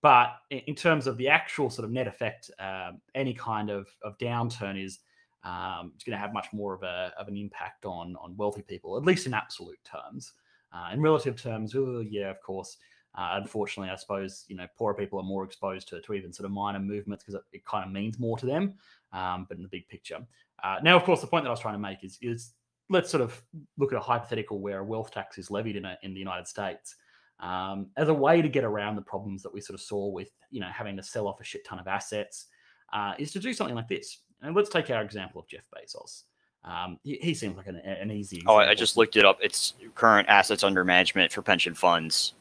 [0.00, 3.86] But in, in, terms of the actual sort of net effect, um, any kind of,
[4.02, 4.98] of downturn is
[5.44, 8.62] um, it's going to have much more of, a, of an impact on on wealthy
[8.62, 10.32] people, at least in absolute terms.
[10.72, 11.74] Uh, in relative terms,
[12.08, 12.78] yeah, of course,
[13.14, 16.46] uh, unfortunately, I suppose you know poorer people are more exposed to, to even sort
[16.46, 18.74] of minor movements because it, it kind of means more to them.
[19.12, 20.18] Um, but in the big picture,
[20.64, 22.52] uh, now of course the point that I was trying to make is is
[22.88, 23.40] let's sort of
[23.78, 26.46] look at a hypothetical where a wealth tax is levied in a, in the United
[26.46, 26.96] States
[27.40, 30.30] um, as a way to get around the problems that we sort of saw with
[30.50, 32.46] you know having to sell off a shit ton of assets.
[32.92, 34.18] Uh, is to do something like this.
[34.42, 36.24] And let's take our example of Jeff Bezos.
[36.62, 38.42] Um, he, he seems like an, an easy.
[38.46, 39.38] Oh, I- I just looked it up.
[39.40, 42.34] It's current assets under management for pension funds,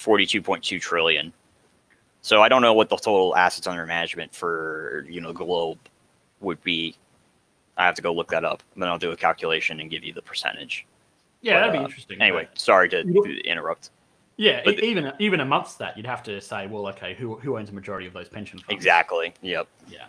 [0.00, 1.32] forty-two point two trillion.
[2.22, 5.78] So I don't know what the total assets under management for you know the globe
[6.40, 6.96] would be.
[7.76, 8.62] I have to go look that up.
[8.74, 10.86] And then I'll do a calculation and give you the percentage.
[11.40, 12.20] Yeah, that'd be uh, interesting.
[12.20, 13.00] Anyway, but- sorry to
[13.44, 13.90] interrupt.
[14.36, 17.70] yeah, but even even amongst that, you'd have to say, well, okay, who who owns
[17.70, 18.72] a majority of those pension funds?
[18.72, 19.32] Exactly.
[19.42, 19.66] Yep.
[19.88, 20.06] Yeah.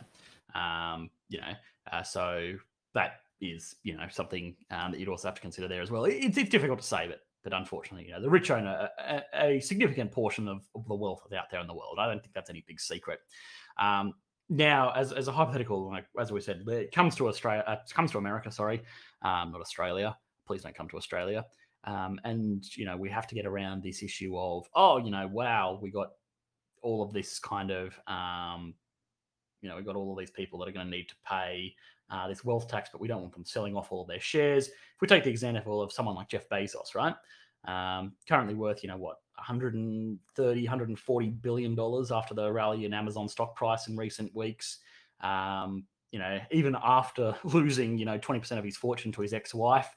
[0.53, 1.53] Um, you know,
[1.91, 2.55] uh, so
[2.93, 6.03] that is you know something um, that you'd also have to consider there as well.
[6.05, 8.89] It- It's, it's difficult to say, but but unfortunately, you know, the rich own a,
[8.99, 11.97] a, a significant portion of, of the wealth out there in the world.
[11.99, 13.19] I don't think that's any big secret.
[13.79, 14.13] Um,
[14.49, 18.11] now, as, as a hypothetical, like as we said, it comes to Australia, uh, comes
[18.11, 18.51] to America.
[18.51, 18.81] Sorry,
[19.21, 20.17] um, not Australia.
[20.45, 21.45] Please don't come to Australia.
[21.85, 25.27] Um, and you know, we have to get around this issue of, oh, you know,
[25.27, 26.09] wow, we got
[26.83, 28.73] all of this kind of, um,
[29.61, 31.73] you know, we've got all of these people that are going to need to pay
[32.11, 34.67] uh, this wealth tax, but we don't want them selling off all of their shares.
[34.67, 37.15] If we take the example of someone like Jeff Bezos, right?
[37.65, 43.27] Um, currently worth, you know, what, 130, 140 billion dollars after the rally in Amazon
[43.27, 44.79] stock price in recent weeks.
[45.21, 49.95] Um, you know, even after losing, you know, 20% of his fortune to his ex-wife,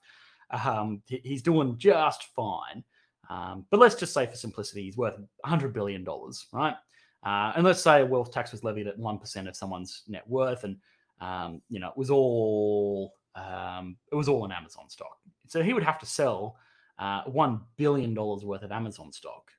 [0.51, 2.85] um, he's doing just fine.
[3.29, 6.77] Um, but let's just say, for simplicity, he's worth 100 billion dollars, right?
[7.25, 10.29] Uh, and let's say a wealth tax was levied at one percent of someone's net
[10.29, 10.77] worth, and
[11.25, 15.19] um, you know it was all um, it was all in Amazon stock.
[15.47, 16.57] So he would have to sell
[16.99, 19.51] uh, one billion dollars worth of Amazon stock.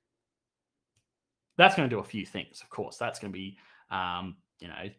[1.57, 2.97] That's going to do a few things, of course.
[2.97, 3.57] That's going to be
[3.89, 4.89] um, you know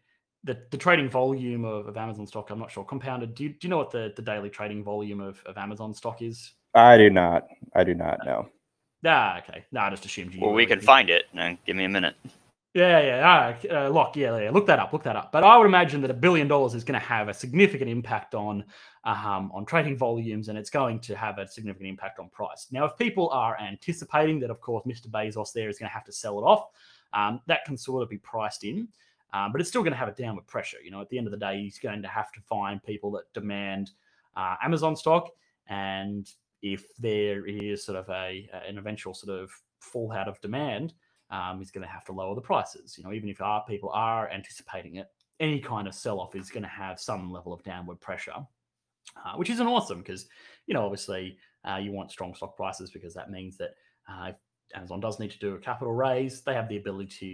[0.43, 2.49] the, the trading volume of, of Amazon stock.
[2.49, 3.35] I'm not sure compounded.
[3.35, 6.21] Do you, do you know what the, the daily trading volume of, of Amazon stock
[6.21, 6.53] is?
[6.73, 7.47] I do not.
[7.75, 8.49] I do not know.
[9.05, 9.65] Ah, okay.
[9.71, 10.41] No, I just assumed you.
[10.41, 11.25] Well, we can find it.
[11.33, 12.15] Now, give me a minute.
[12.77, 15.31] Yeah, yeah, uh, uh, look, yeah, yeah, look that up, look that up.
[15.31, 18.35] But I would imagine that a billion dollars is going to have a significant impact
[18.35, 18.63] on
[19.03, 22.67] um, on trading volumes, and it's going to have a significant impact on price.
[22.69, 25.07] Now, if people are anticipating that, of course, Mr.
[25.07, 26.67] Bezos there is going to have to sell it off,
[27.13, 28.87] um, that can sort of be priced in,
[29.33, 30.77] um, but it's still going to have a downward pressure.
[30.83, 33.09] You know, at the end of the day, he's going to have to find people
[33.13, 33.89] that demand
[34.35, 35.31] uh, Amazon stock,
[35.67, 36.29] and
[36.61, 40.93] if there is sort of a an eventual sort of fallout of demand
[41.29, 42.95] um, is going to have to lower the prices.
[42.97, 45.07] You know, even if our people are anticipating it,
[45.39, 48.35] any kind of sell off is going to have some level of downward pressure,
[49.15, 50.27] uh, which isn't awesome because,
[50.65, 51.37] you know, obviously
[51.69, 53.71] uh, you want strong stock prices because that means that
[54.09, 54.35] uh, if
[54.75, 57.25] Amazon does need to do a capital raise, they have the ability to,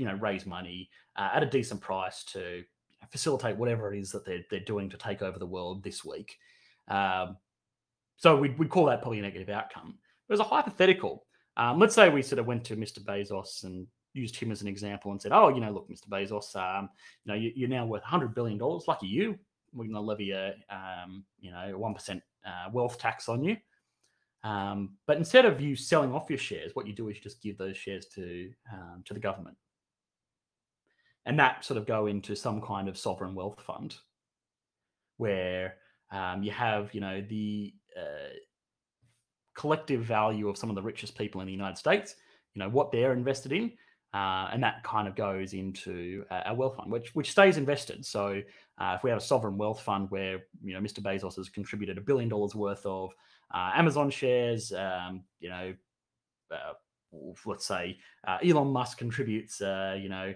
[0.00, 2.62] you know, raise money uh, at a decent price to
[3.10, 6.38] facilitate whatever it is that they're, they're doing to take over the world this week.
[6.88, 7.36] Um,
[8.16, 9.94] so we'd, we'd call that probably a negative outcome.
[10.28, 11.24] But as a hypothetical,
[11.56, 13.00] um, let's say we sort of went to Mr.
[13.00, 16.08] Bezos and used him as an example and said, "Oh, you know, look, Mr.
[16.08, 16.88] Bezos, um,
[17.24, 18.84] you know, you, you're now worth 100 billion dollars.
[18.88, 19.38] Lucky you.
[19.72, 23.56] We're going to levy a, um, you know, one percent uh, wealth tax on you.
[24.44, 27.42] Um, but instead of you selling off your shares, what you do is you just
[27.42, 29.56] give those shares to um, to the government,
[31.26, 33.96] and that sort of go into some kind of sovereign wealth fund,
[35.16, 35.76] where
[36.10, 38.34] um, you have, you know, the uh,
[39.54, 42.16] collective value of some of the richest people in the United States,
[42.54, 43.72] you know, what they're invested in.
[44.14, 48.04] Uh, and that kind of goes into uh, a wealth fund, which which stays invested.
[48.04, 48.42] So
[48.76, 51.00] uh, if we have a sovereign wealth fund where you know Mr.
[51.00, 53.10] Bezos has contributed a billion dollars worth of
[53.54, 55.74] uh, Amazon shares, um, you know,
[56.50, 56.72] uh,
[57.46, 60.34] let's say uh, Elon Musk contributes, you know,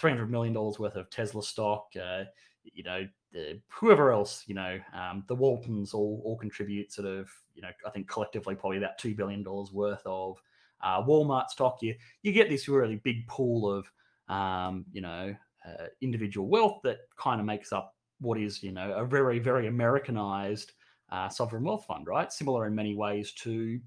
[0.00, 1.86] three hundred million dollars worth of Tesla stock.
[1.94, 7.30] You know, the, whoever else, you know, um, the Waltons all all contribute sort of,
[7.54, 10.40] you know, I think collectively probably about two billion dollars worth of
[10.82, 11.78] uh, Walmart stock.
[11.82, 15.34] You you get this really big pool of, um, you know,
[15.66, 19.66] uh, individual wealth that kind of makes up what is, you know, a very very
[19.66, 20.72] Americanized
[21.12, 22.32] uh, sovereign wealth fund, right?
[22.32, 23.78] Similar in many ways to,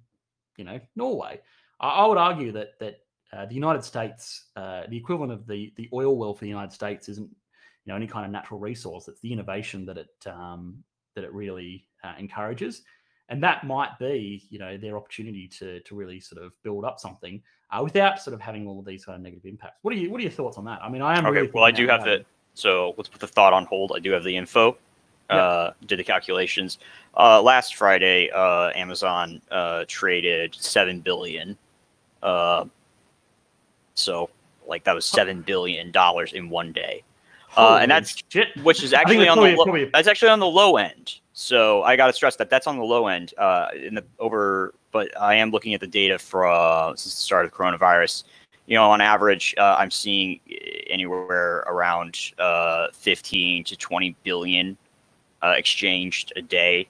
[0.58, 1.42] you know, Norway.
[1.80, 3.00] I, I would argue that that
[3.34, 6.72] uh, the United States, uh, the equivalent of the the oil wealth of the United
[6.72, 7.36] States, isn't
[7.86, 9.08] you know any kind of natural resource.
[9.08, 10.84] It's the innovation that it um,
[11.16, 12.84] that it really uh, encourages,
[13.30, 17.00] and that might be you know their opportunity to to really sort of build up
[17.00, 19.78] something uh, without sort of having all of these kind of negative impacts.
[19.82, 20.80] What are you What are your thoughts on that?
[20.84, 22.20] I mean, I am Okay, really well, I do have loud.
[22.20, 23.94] the so let's put the thought on hold.
[23.96, 24.78] I do have the info.
[25.32, 25.38] Yeah.
[25.38, 26.80] Uh, did the calculations.
[27.16, 31.56] Uh, last Friday, uh, Amazon uh, traded seven billion.
[32.24, 32.66] Uh,
[33.94, 34.30] so,
[34.68, 37.04] like that was seven billion dollars in one day,
[37.58, 38.48] uh, and that's shit.
[38.64, 41.16] which is actually on probably, the lo- that's actually on the low end.
[41.34, 43.34] So I got to stress that that's on the low end.
[43.38, 47.46] Uh, in the over, but I am looking at the data from since the start
[47.46, 48.24] of the coronavirus.
[48.66, 50.40] You know, on average, uh, I'm seeing
[50.88, 54.78] anywhere around uh, 15 to 20 billion
[55.42, 56.88] uh, exchanged a day.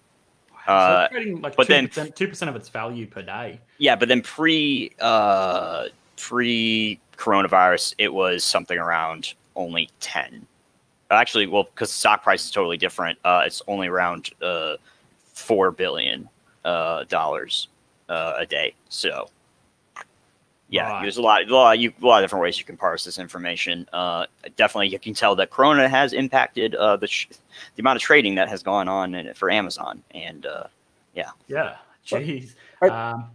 [0.65, 1.07] So Uh,
[1.41, 3.59] like but then- two percent of its value per day.
[3.77, 5.85] Yeah, but then pre uh,
[6.17, 10.47] pre coronavirus, it was something around only ten.
[11.11, 13.17] Actually, well, because stock price is totally different.
[13.23, 14.75] Uh, it's only around uh,
[15.33, 16.27] four billion
[16.65, 17.67] uh, dollars
[18.09, 18.73] uh, a day.
[18.89, 19.29] So,
[20.69, 21.01] yeah, Right.
[21.01, 23.17] there's a lot, a lot, you, a lot of different ways you can parse this
[23.17, 23.87] information.
[23.91, 27.27] Uh, definitely, you can tell that Corona has impacted uh, the sh-
[27.75, 30.65] the amount of trading that has gone on in, for Amazon, and uh,
[31.15, 31.31] Yeah,
[32.05, 32.53] jeez.
[32.83, 33.31] I- Um,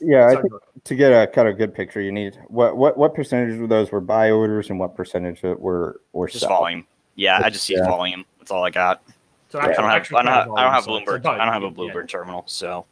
[0.00, 0.52] Yeah, I think
[0.84, 3.90] to get a kind of good picture, you need what what what percentage of those
[3.90, 6.50] were buy orders and what percentage of were were just sell?
[6.50, 6.86] volume.
[7.14, 7.86] Yeah, I just see Yeah.
[7.86, 8.24] volume.
[8.38, 9.02] That's all I got.
[9.48, 11.26] so I don't have, I don't have, trade I don't have volume, so- so Bloomberg.
[11.26, 11.72] I don't have a yeah.
[11.72, 12.84] Bloomberg terminal, so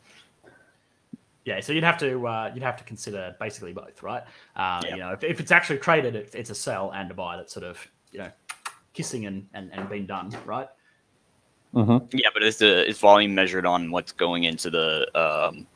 [1.44, 4.22] Yeah, so you'd have to uh, you'd have to consider basically both, right?
[4.56, 4.90] Uh, Yeah.
[4.94, 7.52] You know, if, if it's actually traded, it, it's a sell and a buy that's
[7.52, 8.30] sort of you know
[8.94, 10.68] kissing and and, and been done, right?
[11.74, 12.08] Mhm.
[12.14, 12.28] yeah.
[12.32, 15.66] But is the is volume measured on what's going into the um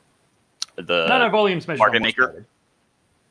[0.83, 2.47] the no, no, volumes measured market maker?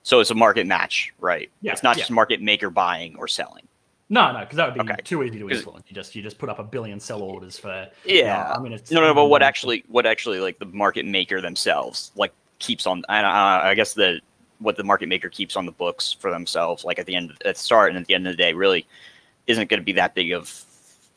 [0.04, 1.50] so it's a market match, right?
[1.62, 2.02] Yeah, it's not yeah.
[2.02, 3.68] just market maker buying or selling.
[4.10, 5.02] No, no, because that would be Okay.
[5.04, 5.84] too easy to influence.
[5.90, 8.54] You just you just put up a billion sell orders for you know, Yeah.
[8.56, 12.12] I mean, it's No, no, but what actually, what actually, like the market maker themselves,
[12.16, 13.04] like keeps on.
[13.10, 14.22] I guess the
[14.60, 17.56] what the market maker keeps on the books for themselves, like at the end, at
[17.56, 18.88] the start, and at the end of the day, really
[19.46, 20.64] isn't going to be that big of.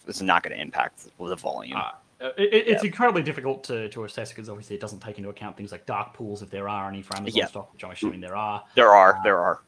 [0.08, 1.76] It's not going to impact the volume.
[1.76, 1.90] Uh,
[2.20, 5.56] it, it- it's incredibly difficult to, to assess because obviously it doesn't take into account
[5.56, 7.46] things like dark pools if there are any for Amazon Yeah.
[7.46, 8.62] stock, which I'm assuming there are.
[8.74, 9.62] there are, uh, there are.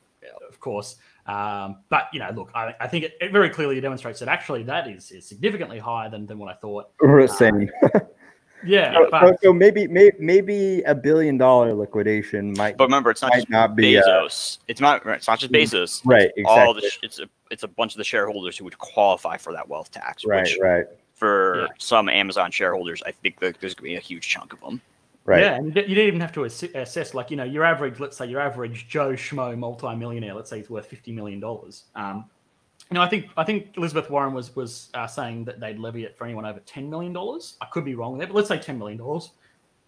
[0.48, 0.96] of course.
[1.26, 4.64] Um, but you know, look, I, I think it, it very clearly demonstrates that actually
[4.64, 6.90] that is, is significantly higher than, than what I thought.
[7.00, 7.70] We're saying.
[8.64, 13.20] Yeah, So, but so maybe may, maybe a billion dollar liquidation might But remember, it's
[13.20, 14.58] not just not be uh, Bezos.
[14.68, 15.04] it's not.
[15.04, 16.00] It's not just Bezos.
[16.04, 16.88] right It's all the.
[17.02, 17.24] It's a.
[17.50, 20.24] It's a bunch of the shareholders who would qualify for that wealth tax.
[20.24, 20.86] right Which right
[21.22, 21.66] for Yeah.
[21.78, 24.80] some Amazon shareholders, I think that there's going to be a huge chunk of them.
[25.24, 28.00] right yeah, and you don't even have to ass- assess like you know your average.
[28.00, 30.34] Let's say your average Joe Schmo multi-millionaire.
[30.34, 31.84] Let's say he's worth fifty million dollars.
[31.94, 32.24] Um,
[32.90, 36.02] you know, I think I think Elizabeth Warren was was uh, saying that they'd levy
[36.04, 37.56] it for anyone over ten million dollars.
[37.60, 39.30] I could be wrong there, but let's say ten million dollars.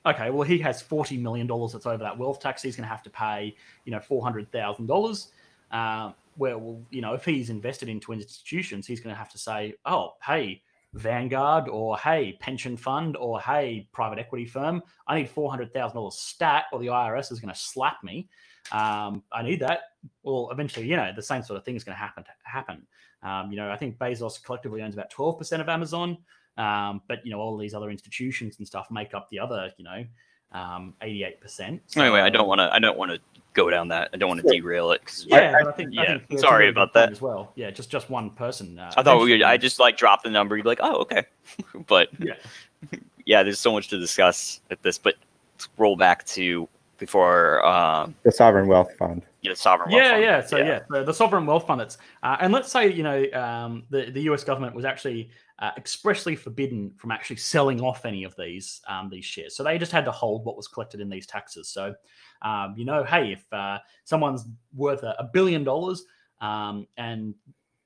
[0.06, 2.62] Okay, well he has forty million dollars that's over that wealth tax.
[2.62, 5.32] He's going to have to pay you know four hundred thousand dollars.
[5.72, 9.38] Um, where well, you know, if he's invested into institutions, he's going to have to
[9.38, 10.62] say, oh, hey,
[10.94, 15.96] Vanguard or hey, pension fund or hey, private equity firm, I need four hundred thousand
[15.96, 18.28] dollars stat, or the IRS is going to slap me.
[18.72, 19.80] Um, I need that.
[20.22, 22.24] Well, eventually, you know, the same sort of thing is going to happen.
[22.44, 22.86] Happen.
[23.22, 26.18] Um, you know, I think Bezos collectively owns about twelve percent of Amazon,
[26.56, 29.84] um, but you know, all these other institutions and stuff make up the other, you
[29.84, 30.04] know,
[30.52, 31.82] um, eighty-eight percent.
[31.96, 32.72] Anyway, I don't want to.
[32.72, 33.18] I don't want to
[33.54, 34.10] go down that.
[34.12, 34.60] I don't want to Sure.
[34.60, 35.94] derail it because Yeah, I- but I think.
[35.94, 37.10] yeah, I think sorry about that.
[37.10, 37.52] as well.
[37.54, 38.78] Yeah, just just one person.
[38.78, 39.32] Uh, I thought we.
[39.32, 40.56] eventually- I just like dropped the number.
[40.56, 41.24] You'd be like, oh, okay,
[41.86, 42.34] but Yeah.
[43.24, 44.98] yeah, there's so much to discuss at this.
[44.98, 45.14] But
[45.54, 49.90] let's roll back to before um, the sovereign wealth fund Yeah, know, sovereign.
[49.90, 50.22] wealth yeah, fund.
[50.22, 50.46] yeah.
[50.46, 51.80] So yeah, the, the sovereign wealth fund.
[51.80, 54.44] That's uh, and let's say you know um, the the U.S.
[54.44, 55.30] government was actually
[55.60, 59.54] uh, expressly forbidden from actually selling off any of these um, these shares.
[59.56, 61.68] So they just had to hold what was collected in these taxes.
[61.68, 61.94] So
[62.44, 66.04] um, you know, hey, if uh, someone's worth a, a billion dollars
[66.40, 67.34] um, and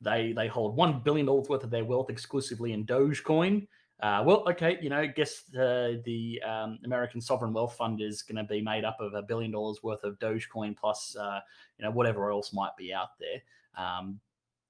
[0.01, 3.67] they they hold one billion dollars worth of their wealth exclusively in Dogecoin.
[4.01, 8.37] Uh, well, okay, you know, guess the the um, American sovereign wealth fund is going
[8.37, 11.41] to be made up of a billion dollars worth of Dogecoin plus, uh,
[11.79, 13.43] you know, whatever else might be out there.
[13.77, 14.21] Um,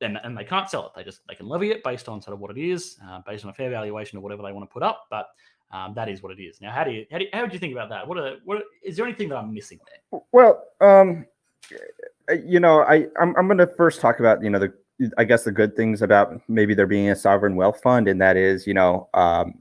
[0.01, 0.93] and, and they can't sell it.
[0.95, 3.45] They just they can levy it based on sort of what it is, uh, based
[3.45, 5.07] on a fair valuation or whatever they want to put up.
[5.11, 5.28] But
[5.70, 6.60] um, that is what it is.
[6.60, 8.06] Now, how do you how do you, how would you think about that?
[8.06, 10.20] What are what is there anything that I'm missing there?
[10.32, 11.26] Well, um,
[12.30, 14.72] uh, you know, I I'm, I'm going to first talk about you know the
[15.16, 18.36] I guess the good things about maybe there being a sovereign wealth fund, and that
[18.36, 19.60] is you know um,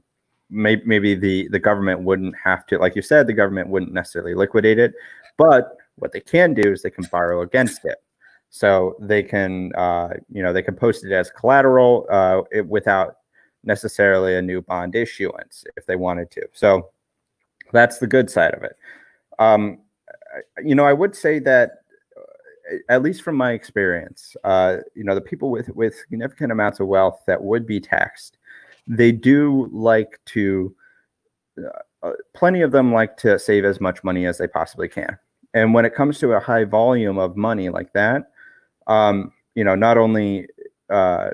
[0.50, 4.34] maybe maybe the the government wouldn't have to, like you said, the government wouldn't necessarily
[4.34, 4.94] liquidate it,
[5.36, 7.98] but what they can do is they can borrow against it.
[8.50, 13.16] So they can, uh, you know, they can post it as collateral uh, it, without
[13.64, 16.46] necessarily a new bond issuance if they wanted to.
[16.52, 16.90] So
[17.72, 18.76] that's the good side of it.
[19.38, 19.80] Um,
[20.64, 21.82] you know, I would say that,
[22.16, 26.80] uh, at least from my experience, uh, you know, the people with with significant amounts
[26.80, 28.38] of wealth that would be taxed,
[28.86, 30.74] they do like to.
[31.58, 35.18] Uh, uh, plenty of them like to save as much money as they possibly can.
[35.54, 38.30] And when it comes to a high volume of money like that,
[38.86, 40.46] um, you know, not only
[40.90, 41.30] uh,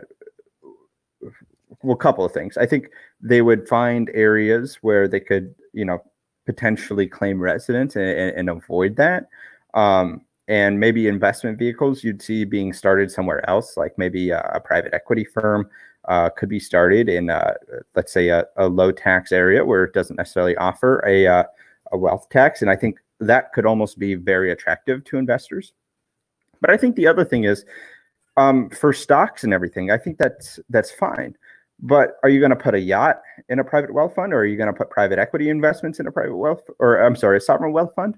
[1.84, 2.56] well, a couple of things.
[2.56, 6.02] I think they would find areas where they could, you know,
[6.46, 9.28] potentially claim residence and, and, and avoid that.
[9.74, 14.60] Um, and maybe investment vehicles you'd see being started somewhere else, like maybe a, a
[14.60, 15.68] private equity firm
[16.06, 17.54] uh, could be started in, uh,
[17.94, 21.44] let's say, a, a, low tax area where it doesn't necessarily offer a, uh,
[21.92, 22.60] a wealth tax.
[22.60, 25.72] And I think that could almost be very attractive to investors.
[26.60, 27.64] But I think the other thing is
[28.36, 31.36] um, for stocks and everything, I think that's that's fine.
[31.84, 33.20] But are you going to put a yacht
[33.50, 36.06] in a private wealth fund, or are you going to put private equity investments in
[36.06, 38.16] a private wealth, or I'm sorry, a sovereign wealth fund?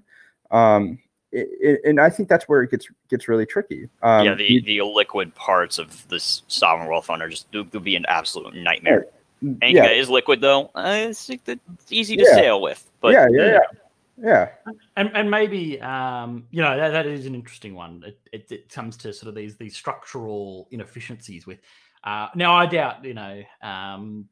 [0.51, 0.99] Um,
[1.33, 3.89] it, it, and I think that's where it gets gets really tricky.
[4.01, 7.97] Um, yeah, the, the liquid parts of this sovereign wealth fund are just would be
[7.97, 9.07] an absolute nightmare.
[9.41, 9.83] Anything yeah.
[9.83, 11.59] that is liquid though, uh, it's, it's,
[11.91, 12.35] easy to yeah.
[12.35, 12.89] sail with.
[13.01, 13.59] But yeah, yeah, yeah.
[14.19, 14.49] Yeah,
[14.95, 18.03] and and maybe um, you know that, that is an interesting one.
[18.07, 21.59] It, it, it comes to sort of these these structural inefficiencies with.
[22.03, 24.27] Uh, now I doubt you know um,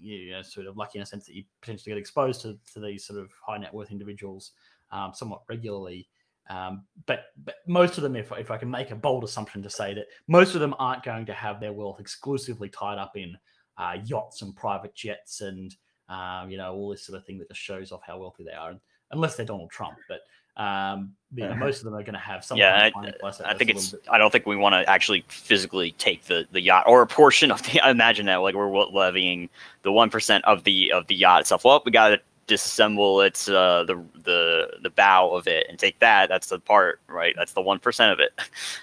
[0.00, 2.80] you know sort of lucky in a sense that you potentially get exposed to, to
[2.80, 4.52] these sort of high net worth individuals
[4.90, 6.08] um, somewhat regularly.
[6.50, 9.70] Um, but but most of them, if if I can make a bold assumption to
[9.70, 13.36] say that most of them aren't going to have their wealth exclusively tied up in
[13.76, 15.74] uh, yachts and private jets and
[16.08, 18.52] um, you know all this sort of thing that just shows off how wealthy they
[18.52, 18.74] are.
[19.10, 19.96] Unless they're Donald Trump.
[20.08, 20.20] But
[20.58, 22.58] um, you know, most of them are going to have some.
[22.58, 23.92] Yeah, kind of I, I think it's.
[23.92, 24.02] Bit.
[24.10, 27.50] I don't think we want to actually physically take the the yacht or a portion
[27.50, 27.80] of the.
[27.84, 29.48] I imagine that like we're levying
[29.82, 31.64] the one percent of the of the yacht itself.
[31.64, 35.98] Well, we got to disassemble its uh the the the bow of it and take
[36.00, 36.28] that.
[36.28, 37.34] That's the part, right?
[37.36, 38.32] That's the one percent of it.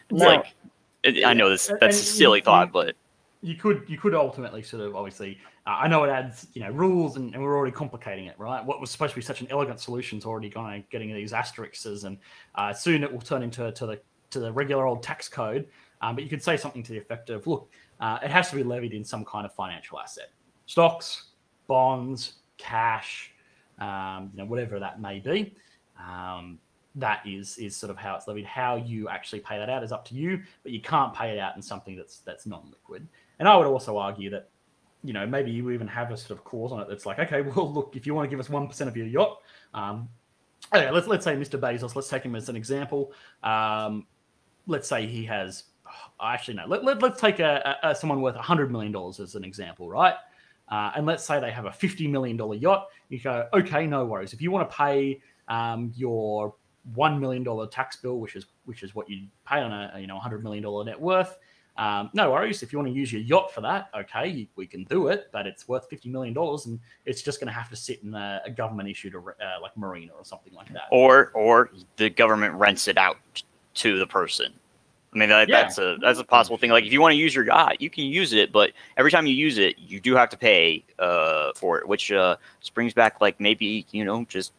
[0.09, 0.27] It's no.
[0.27, 0.45] like
[1.25, 2.95] I know this that's a silly thought, but
[3.41, 5.37] you could you could ultimately sort of obviously
[5.67, 8.63] I know it adds you know rules and, and, we're already complicating it right?
[8.63, 11.33] What was supposed to be such an elegant solution is already kind of getting these
[11.33, 12.17] asterisks and
[12.55, 13.99] uh, soon it will turn into to the
[14.29, 15.67] to the regular old tax code.
[16.01, 18.55] Um, but you could say something to the effect of look uh, it has to
[18.55, 20.29] be levied in some kind of financial asset.
[20.67, 21.31] Stocks
[21.67, 23.31] bonds cash
[23.79, 25.55] um, you know whatever that may be.
[25.99, 26.59] Um,
[26.97, 28.45] that is is sort of how it's levied.
[28.45, 31.39] How you actually pay that out is up to you but you can't pay it
[31.39, 33.07] out in something that's that's non-liquid.
[33.39, 34.49] And I would also argue that,
[35.05, 37.41] you know, maybe you even have a sort of clause on it that's like, okay,
[37.55, 39.37] well, look, if you want to give us one percent of your yacht,
[39.73, 40.09] um,
[40.73, 41.59] okay, let's let's say Mr.
[41.59, 43.11] Bezos, let's take him as an example.
[43.43, 44.07] Um,
[44.67, 48.35] let's say he has, oh, actually no, let, let, us take a, a, someone worth
[48.35, 50.15] hundred million dollars as an example, right?
[50.69, 52.87] Uh, and let's say they have a fifty million dollar yacht.
[53.09, 54.33] You go, okay, no worries.
[54.33, 56.55] If you want to pay um, your
[56.93, 60.07] one million dollar tax bill, which is which is what you pay on a you
[60.07, 61.37] know hundred million dollar net worth,
[61.77, 62.63] um, no worries.
[62.63, 65.45] If you want to use your yacht for that, okay, we can do it, but
[65.45, 68.51] it's worth $50 million and it's just going to have to sit in a, a
[68.51, 69.21] government issued uh,
[69.61, 70.87] like marina or something like that.
[70.91, 73.17] Or, or the government rents it out
[73.75, 74.53] to the person.
[75.13, 75.61] I mean, that, yeah.
[75.61, 76.71] that's a that's a possible thing.
[76.71, 79.25] Like, if you want to use your yacht, you can use it, but every time
[79.25, 82.35] you use it, you do have to pay uh, for it, which uh,
[82.73, 84.51] brings back like maybe you know just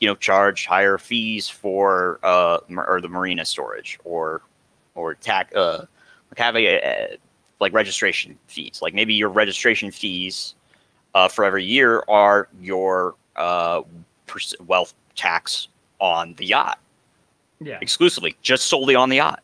[0.00, 4.42] you know charge higher fees for uh or the marina storage or
[4.94, 5.86] or tax uh
[6.38, 7.16] have a, a
[7.60, 8.80] like registration fees.
[8.82, 10.54] Like maybe your registration fees
[11.14, 13.82] uh, for every year are your uh,
[14.66, 15.68] wealth tax
[16.00, 16.78] on the yacht.
[17.60, 17.78] Yeah.
[17.80, 19.42] Exclusively, just solely on the yacht.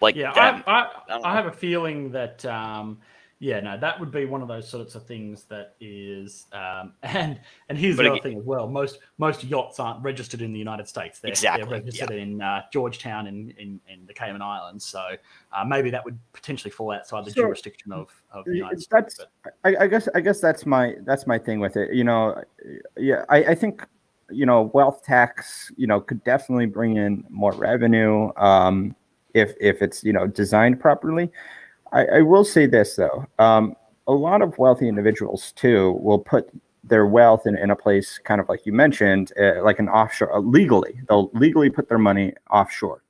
[0.00, 2.98] Like yeah, that, I, I, I, I have a feeling that um,
[3.40, 7.38] yeah, no, that would be one of those sorts of things that is, um, and
[7.68, 8.68] and here's but the other thing as well.
[8.68, 11.20] Most most yachts aren't registered in the United States.
[11.20, 11.64] They're, exactly.
[11.64, 14.84] they're registered in uh, Georgetown in, in, in the Cayman Islands.
[14.84, 15.14] So
[15.52, 19.14] uh, maybe that would potentially fall outside the so, jurisdiction of, of the United that's,
[19.14, 19.30] States.
[19.64, 21.94] I, I, guess I guess that's my that's my thing with it.
[21.94, 22.42] You know,
[22.96, 23.86] yeah, I, I think
[24.30, 28.96] you know wealth tax you know could definitely bring in more revenue um,
[29.34, 31.30] if if it's you know designed properly
[31.92, 33.26] I, I will say this though.
[33.38, 33.74] Um,
[34.06, 36.50] a lot of wealthy individuals too will put
[36.84, 40.34] their wealth in, in a place kind of like you mentioned, uh, like an offshore
[40.34, 41.00] uh, legally.
[41.08, 43.02] They'll legally put their money offshore.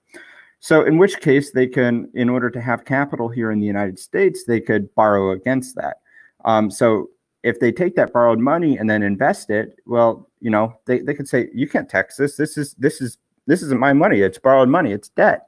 [0.60, 3.98] So in which case they can, in order to have capital here in the United
[3.98, 5.98] States, they could borrow against that.
[6.44, 7.10] Um, so
[7.44, 11.14] if they take that borrowed money and then invest it, well, you know, they, they
[11.14, 12.36] could say, you can't tax this.
[12.36, 14.20] This is this is this isn't my money.
[14.20, 14.92] It's borrowed money.
[14.92, 15.46] It's debt.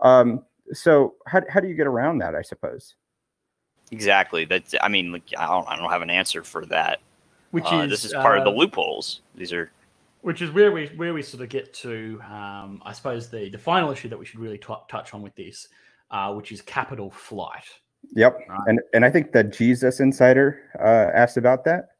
[0.00, 2.94] Um, so how, how do you get around that i suppose?
[3.92, 4.46] Exactly.
[4.46, 7.00] That's i mean like, I, don't, I don't have an answer for that.
[7.50, 9.20] Which uh, is this is part uh, of the uh, loopholes.
[9.34, 9.70] These are
[10.22, 13.58] which is where we where we sort of get to um, i suppose the the
[13.58, 15.68] final issue that we should really t- touch on with this
[16.10, 17.64] uh, which is capital flight.
[18.14, 18.38] Yep.
[18.48, 18.58] Right?
[18.66, 21.90] and and i think the jesus insider uh, asked about that.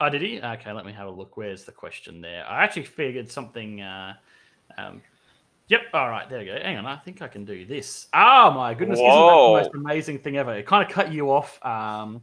[0.00, 0.40] Oh did he?
[0.40, 1.36] Okay let me have a look.
[1.36, 2.46] Where's the question there?
[2.48, 4.14] I actually figured something uh,
[4.78, 5.02] um,
[5.70, 5.82] Yep.
[5.94, 6.28] All right.
[6.28, 6.58] There we go.
[6.60, 6.86] Hang on.
[6.86, 8.08] I think I can do this.
[8.12, 8.98] Oh my goodness!
[8.98, 9.56] Whoa.
[9.56, 10.52] Isn't that the most amazing thing ever?
[10.54, 11.64] It kind of cut you off.
[11.64, 12.22] Um,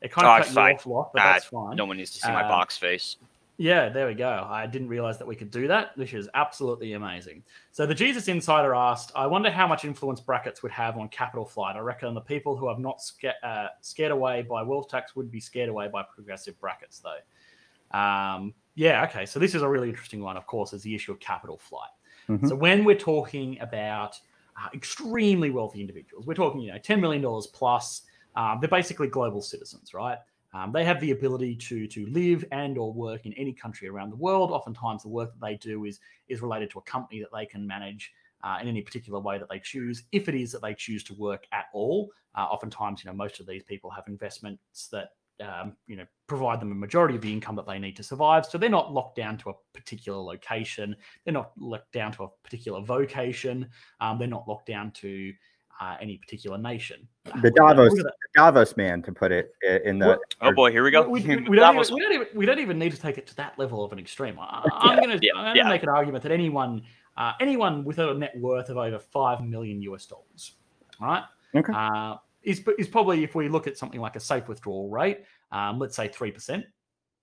[0.00, 1.76] it kind of oh, cut you off, Lock, but uh, that's fine.
[1.76, 3.16] No one needs to see uh, my box face.
[3.56, 4.44] Yeah, there we go.
[4.50, 7.44] I didn't realize that we could do that, which is absolutely amazing.
[7.70, 11.44] So the Jesus Insider asked, I wonder how much influence brackets would have on capital
[11.44, 11.76] flight.
[11.76, 15.30] I reckon the people who have not sca- uh, scared away by wealth tax would
[15.30, 17.96] be scared away by progressive brackets, though.
[17.96, 19.26] Um, yeah, okay.
[19.26, 21.90] So this is a really interesting one, of course, is the issue of capital flight.
[22.28, 22.48] Mhm.
[22.48, 24.18] So when we're talking about
[24.56, 28.02] uh, extremely wealthy individuals, we're talking, you know, $10 million plus,
[28.36, 30.18] um, they're basically global citizens, right?
[30.54, 34.10] Um, they have the ability to to live and or work in any country around
[34.10, 34.50] the world.
[34.50, 35.98] Oftentimes, the work that they do is
[36.28, 38.12] is related to a company that they can manage
[38.42, 40.02] uh, in any particular way that they choose.
[40.12, 43.40] If it is that they choose to work at all, uh, oftentimes, you know, most
[43.40, 47.32] of these people have investments that um, you know provide them a majority of the
[47.32, 48.46] income that they need to survive.
[48.46, 50.96] So they're not locked down to a particular location.
[51.24, 53.68] They're not locked down to a particular vocation.
[54.00, 55.32] Um, they're not locked down to
[55.80, 57.06] uh, any particular nation.
[57.24, 58.14] The Look Davos, look at that.
[58.34, 59.52] the Davos man, to put it
[59.84, 60.06] in the.
[60.06, 61.08] Well, Oh boy, here we go.
[61.08, 62.92] We, we- we don't even, we, don't even, we, don't even, we don't even need
[62.92, 64.38] to take it to that level of an extreme.
[64.40, 65.68] I, I'm going to Yeah, gonna yeah.
[65.68, 66.82] make an argument that anyone
[67.16, 70.52] uh, anyone with a net worth of over five million US dollars,
[71.00, 71.24] all right,
[71.54, 71.72] Okay.
[71.72, 75.20] uh, is is probably if we look at something like a safe withdrawal rate,
[75.50, 76.64] um, let's say three percent.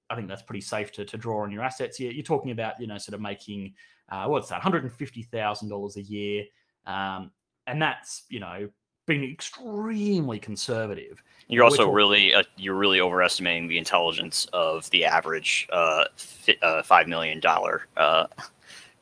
[0.10, 2.00] I think that's pretty safe to, to draw on your assets.
[2.00, 3.74] You're, you're talking about you know sort of making
[4.10, 6.46] uh, what's that, one hundred and fifty thousand dollars a year,
[6.86, 7.32] um,
[7.68, 8.70] and that's you know
[9.06, 11.22] being extremely conservative.
[11.48, 16.58] You're also talking- really uh, you're really overestimating the intelligence of the average uh, fi-
[16.62, 18.28] uh, five million dollar uh,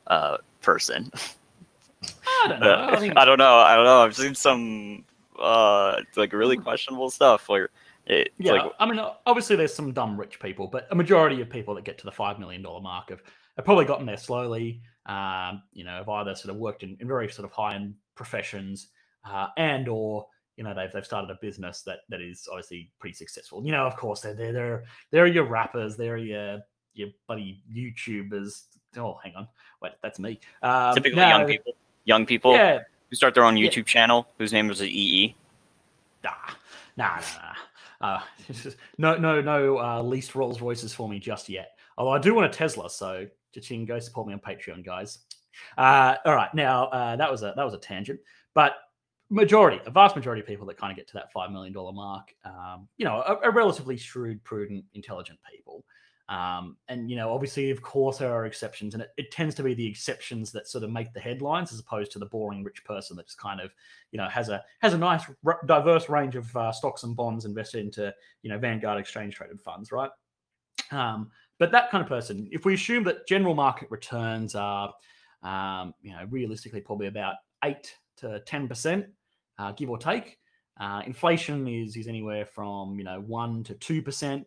[0.06, 1.10] uh, person.
[2.02, 2.72] I don't know.
[2.72, 3.56] Uh, I think I don't know.
[3.56, 4.02] I don't know.
[4.02, 5.04] I've seen some
[5.40, 7.70] uh, it's like really questionable stuff where
[8.06, 11.50] it's Yeah, like I mean, obviously there's some dumb rich people, but a majority of
[11.50, 13.22] people that get to the five million dollar mark have,
[13.56, 14.80] have probably gotten there slowly.
[15.06, 17.94] Um, you know, have either sort of worked in, in very sort of high end
[18.14, 18.88] professions,
[19.24, 20.26] uh, and or
[20.56, 23.64] you know they've they've started a business that that is obviously pretty successful.
[23.64, 26.60] You know, of course they're they're they're, they're your rappers, they're your
[26.94, 28.64] your bloody YouTubers.
[28.96, 29.48] Oh, hang on,
[29.82, 30.40] wait, that's me.
[30.62, 31.72] Um, typically no, young people,
[32.04, 33.68] young people Yeah, who start their own Yeah.
[33.68, 35.34] YouTube channel whose name is EE.
[36.24, 36.30] Nah,
[36.96, 37.54] nah, nah, nah.
[38.00, 38.22] Uh,
[38.98, 39.78] no, no, no.
[39.78, 41.78] Uh, least Rolls Royces for me just yet.
[41.96, 43.26] Although I do want a Tesla, so
[43.60, 45.18] Ching, go support me on Patreon, guys.
[45.76, 48.20] Uh, all right, now uh, that was a that was a tangent,
[48.54, 48.76] but
[49.30, 51.92] majority, a vast majority of people that kind of get to that five million dollar
[51.92, 55.84] mark, um, you know, are, are relatively shrewd, prudent, intelligent people.
[56.28, 59.62] Um, and you know, obviously, of course, there are exceptions, and it, it tends to
[59.62, 62.84] be the exceptions that sort of make the headlines, as opposed to the boring rich
[62.84, 63.70] person that just kind of,
[64.12, 67.46] you know, has a has a nice r- diverse range of uh, stocks and bonds
[67.46, 68.12] invested into,
[68.42, 70.10] you know, Vanguard exchange traded funds, right?
[70.90, 74.92] Um, but that kind of person, if we assume that general market returns are,
[75.42, 79.06] um, you know, realistically probably about eight to ten percent,
[79.58, 80.38] uh, give or take.
[80.78, 84.46] Uh, inflation is is anywhere from you know one to two percent.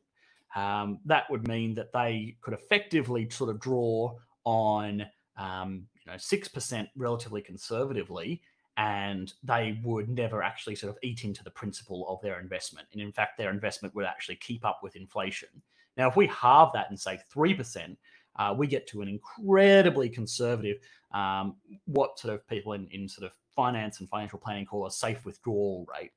[0.55, 5.05] Um, that would mean that they could effectively sort of draw on
[5.37, 8.41] um, you know six percent relatively conservatively,
[8.77, 12.87] and they would never actually sort of eat into the principal of their investment.
[12.91, 15.49] And in fact, their investment would actually keep up with inflation.
[15.97, 17.97] Now, if we halve that and say three percent,
[18.37, 20.77] uh, we get to an incredibly conservative,
[21.13, 24.91] um, what sort of people in, in sort of finance and financial planning call a
[24.91, 26.11] safe withdrawal rate.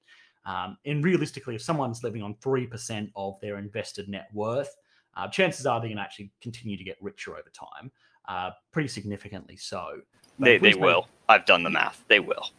[0.47, 4.75] Um, and realistically, if someone's living on 3% of their invested net worth,
[5.17, 7.91] uh, chances are they're going to actually continue to get richer over time,
[8.29, 10.01] uh, pretty significantly so.
[10.39, 11.09] But They they will.
[11.29, 12.05] I've done the math.
[12.09, 12.51] They will.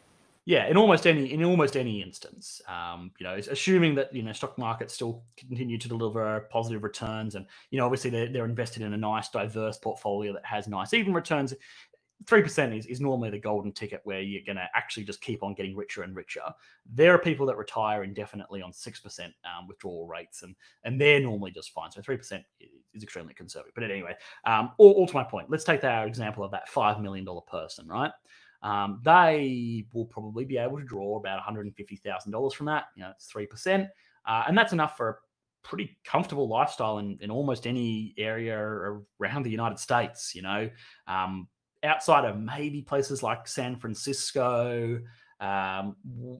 [0.48, 4.32] Yeah, in almost any in almost any instance, um, you know, assuming that you know
[4.32, 8.84] stock markets still continue to deliver positive returns, and you know, obviously they're, they're invested
[8.84, 11.54] in a nice, diverse portfolio that has nice even returns.
[12.28, 15.44] Three percent is, is normally the golden ticket where you're going to actually just keep
[15.44, 16.42] on getting richer and richer.
[16.92, 21.20] There are people that retire indefinitely on six percent um, withdrawal rates, and and they're
[21.20, 21.92] normally just fine.
[21.92, 22.44] So three percent
[22.94, 23.74] is extremely conservative.
[23.76, 24.16] But anyway,
[24.46, 25.50] um, all, all to my point.
[25.50, 28.12] Let's take our example of that five million dollar person, right?
[28.66, 32.86] um, they will probably be able to draw about $150,000 from that.
[32.96, 33.88] You know, it's 3%.
[34.26, 35.16] Uh, and that's enough for a
[35.62, 40.68] pretty comfortable lifestyle in, in almost any area around the United States, you know,
[41.08, 41.48] um,
[41.84, 45.00] outside of maybe places like San Francisco,
[45.40, 45.96] um,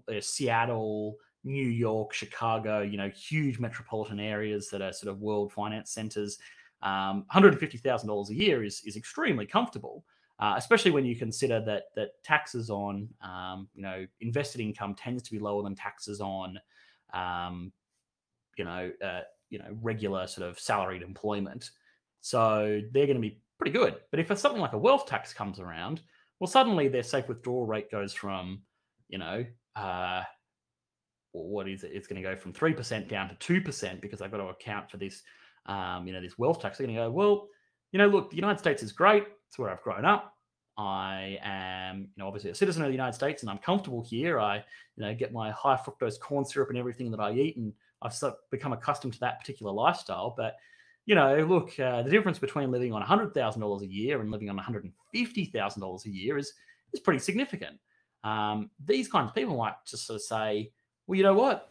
[0.08, 5.52] uh, Seattle, New York, Chicago, you know, huge metropolitan areas that are sort of world
[5.52, 6.40] finance centers.
[6.82, 10.04] Um, $150,000 a year is, is extremely comfortable
[10.40, 15.24] uh, especially when you consider that that taxes on um, you know invested income tends
[15.24, 16.60] to be lower than taxes on
[17.14, 17.72] um,
[18.58, 21.72] you know uh, you know regular sort of salaried employment.
[22.22, 23.96] So they're going to be pretty good.
[24.12, 26.02] But if something like a wealth tax comes around,
[26.40, 28.62] well, suddenly their safe withdrawal rate goes from
[29.10, 29.46] you know
[29.76, 30.24] uh,
[31.32, 31.92] what is it?
[31.94, 34.48] It's going to go from three percent down to two percent because I've got to
[34.48, 35.22] account for this
[35.66, 36.78] um, you know this wealth tax.
[36.78, 37.48] They're going to go well
[37.96, 39.24] you know, look, the United States is great.
[39.48, 40.34] It's where I've grown up.
[40.78, 44.38] I am, you know, obviously a citizen of the United States, and I'm comfortable here.
[44.38, 47.72] I, you know, get my high fructose corn syrup and everything that I eat, and
[48.02, 48.14] I've
[48.52, 50.34] become accustomed to that particular lifestyle.
[50.36, 50.58] But,
[51.06, 54.32] you know, look, uh, the difference between living on hundred thousand dollars a year and
[54.32, 56.54] living on one hundred and fifty thousand dollars a year is
[56.94, 57.78] is pretty significant.
[58.24, 60.72] Um, these kinds of people might just sort of say,
[61.06, 61.70] well, you know what,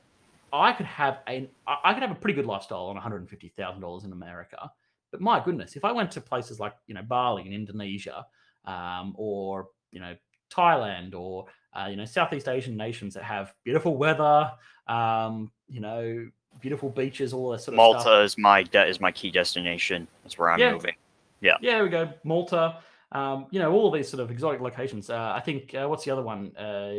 [0.53, 3.29] I could have a I could have a pretty good lifestyle on one hundred and
[3.29, 4.71] fifty thousand dollars in America.
[5.11, 8.25] But my goodness, if I went to places like you know Bali in Indonesia,
[8.65, 10.15] um, or you know
[10.53, 14.53] Thailand or uh, you know Southeast Asian nations that have beautiful weather,
[14.87, 16.25] um, you know
[16.65, 18.11] beautiful beaches, all that sort of Malta stuff.
[18.11, 20.09] Malta is my de- is my key destination.
[20.23, 20.73] That's where I'm yeah.
[20.73, 20.95] moving.
[21.43, 21.59] Yeah.
[21.61, 22.79] Yeah, we go Malta.
[23.13, 25.11] Um, you know all these sort of exotic locations.
[25.11, 26.57] Uh, I think uh, what's the other one?
[26.57, 26.95] Uh,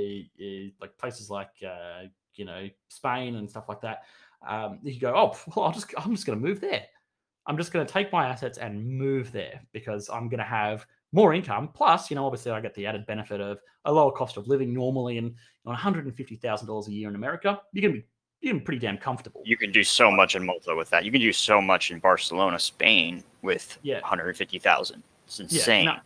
[0.80, 2.04] like places like uh,
[2.36, 4.04] you know Spain and stuff like that.
[4.48, 6.86] Um, you go, oh, well, I'll just I'm just going to move there.
[7.48, 10.86] I'm just going to take my assets and move there because I'm going to have
[11.12, 11.70] more income.
[11.74, 14.74] Plus, you know, obviously I get the added benefit of a lower cost of living
[14.74, 15.34] normally and
[15.68, 17.62] $150,000 a year in America.
[17.72, 18.08] You're going to be
[18.46, 19.42] you're going to be pretty damn comfortable.
[19.44, 21.04] You can do so much in Malta with that.
[21.04, 24.02] You can do so much in Barcelona, Spain with yeah.
[24.02, 25.04] 150,000.
[25.26, 25.86] It's insane.
[25.86, 26.00] Yeah,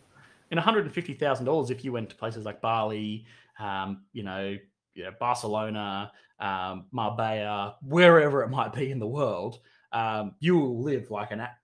[0.50, 3.26] in $150,000 if you went to places like Bali,
[3.58, 4.56] um, you know,
[4.94, 9.58] you know, Barcelona, um, Marbella, wherever it might be in the world,
[9.92, 11.56] um, you will live like an a-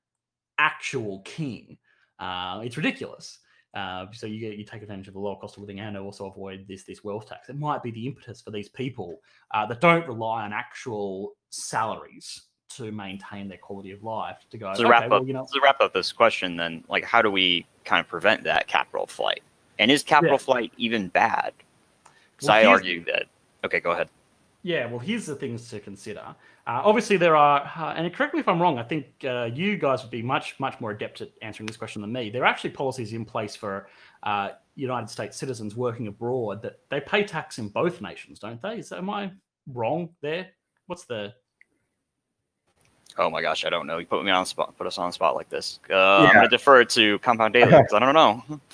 [0.59, 1.79] actual king.
[2.19, 3.39] Uh, it's ridiculous.
[3.77, 6.25] Uh, so you get, you take advantage of the lower cost of living and also
[6.27, 7.51] avoid this this wealth tax.
[7.51, 9.21] It might be the impetus for these people
[9.53, 14.73] uh, that don't rely on actual salaries to maintain their quality of life to go.
[14.75, 17.21] So okay, wrap up, well, you know, to wrap up this question, then, like, how
[17.21, 19.43] do we kind of prevent that capital flight?
[19.79, 20.45] And is capital Yeah.
[20.45, 21.53] flight even bad?
[22.35, 23.27] Because Well, I argue that.
[23.63, 24.09] Okay, go ahead.
[24.67, 26.35] Yeah, well, here's the things to consider.
[26.67, 28.81] Uh, obviously, there are, uh, and correct me if I'm wrong.
[28.81, 32.03] I think uh, you guys would be much, much more adept at answering this question
[32.03, 32.31] than me.
[32.31, 33.87] There are actually policies in place for
[34.25, 38.83] uh, United States citizens working abroad that they pay tax in both nations, don't they?
[38.83, 39.31] So, am I
[39.73, 40.49] wrong there?
[40.89, 41.33] What's the?
[43.19, 43.99] Oh my gosh, I don't know.
[43.99, 45.79] You put me on the spot, put us on the spot like this.
[45.89, 48.61] Uh, I'm gonna defer to Compound Daily because I don't know.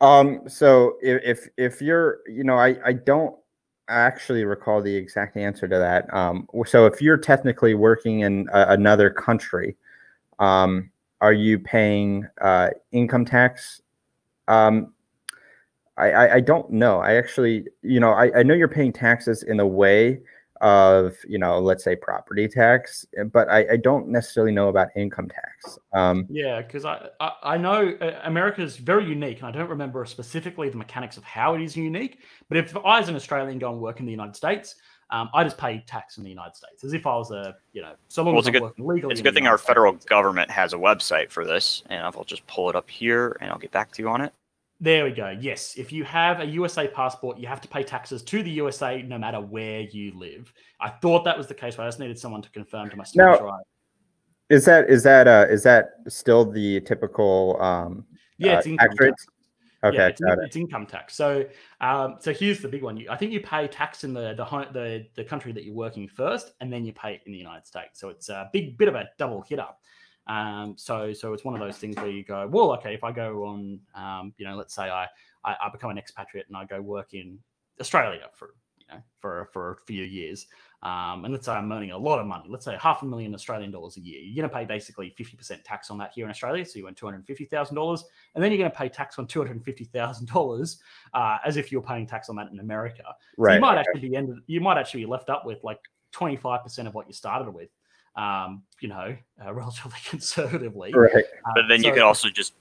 [0.00, 3.34] Um, so if, if if you're, you know, I I don't
[3.88, 6.12] actually recall the exact answer to that.
[6.12, 9.76] Um, so if you're technically working in a, another country,
[10.38, 13.82] um, are you paying uh, income tax?
[14.46, 14.92] Um,
[15.96, 17.00] I, I I don't know.
[17.00, 20.20] I actually, you know, I I know you're paying taxes in the way
[20.60, 25.28] of, you know, let's say property tax, but I I don't necessarily know about income
[25.28, 25.78] tax.
[25.92, 29.68] Um, Yeah, because I, I I know uh, America is very unique, and I don't
[29.70, 32.20] remember specifically the mechanics of how it is unique.
[32.48, 34.74] But if I, as an Australian, go and work in the United States,
[35.10, 37.80] um, I just pay tax in the United States as if I was a, you
[37.80, 39.12] know, so long Well, as it's a I'm good- working legally.
[39.12, 39.68] It's a good the thing our United States.
[39.68, 43.50] federal government has a website for this, and I'll just pull it up here and
[43.50, 44.32] I'll get back to you on it.
[44.80, 45.30] There we go.
[45.40, 49.02] Yes, if you have a USA passport, you have to pay taxes to the USA
[49.02, 50.52] no matter where you live.
[50.80, 53.02] I thought that was the case, but I just needed someone to confirm to my
[53.14, 53.42] Now- students.
[53.42, 53.64] right.
[54.50, 58.06] Is that is that uh is that still the typical um
[58.38, 59.26] Yeah, uh, it's income tax.
[59.84, 60.38] Okay, yeah, it's, in- it.
[60.42, 61.14] it's income tax.
[61.14, 61.44] So,
[61.80, 62.96] um, so here's the big one.
[62.96, 66.08] You, I think you pay tax in the the, the the country that you're working
[66.08, 68.00] first, and then you pay it in the United States.
[68.00, 69.66] So it's a big bit of a double hitter.
[70.28, 73.12] Um, so so it's one of those things where you go, well, okay, if I
[73.12, 75.06] go on, um, you know, let's say I,
[75.44, 77.38] I I become an expatriate and I go work in
[77.80, 80.46] Australia for you know for for a few years,
[80.82, 83.34] um, and let's say I'm earning a lot of money, let's say half a million
[83.34, 86.30] Australian dollars a year, you're going to pay basically 50% tax on that here in
[86.30, 86.64] Australia.
[86.64, 88.02] So you earn $250,000,
[88.34, 90.76] and then you're going to pay tax on $250,000
[91.14, 93.02] uh, as if you're paying tax on that in America.
[93.04, 93.54] So Right.
[93.54, 95.80] you might actually be ended, you might actually be left up with like
[96.12, 97.70] 25% of what you started with,
[98.18, 100.92] um, you know, uh, relatively conservatively.
[100.92, 101.24] Right.
[101.46, 102.52] Uh, But then you so could also just,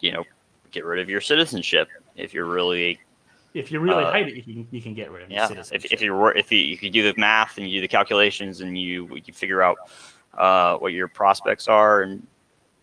[0.00, 0.24] you know,
[0.72, 3.00] get rid of your citizenship if you're really,
[3.54, 5.44] if you really uh, hate it, you can you can get rid of your yeah.
[5.44, 5.92] If, citizenship.
[5.92, 8.76] if you're if you, you can do the math and you do the calculations and
[8.76, 9.76] you you figure out
[10.36, 12.26] uh, what your prospects are and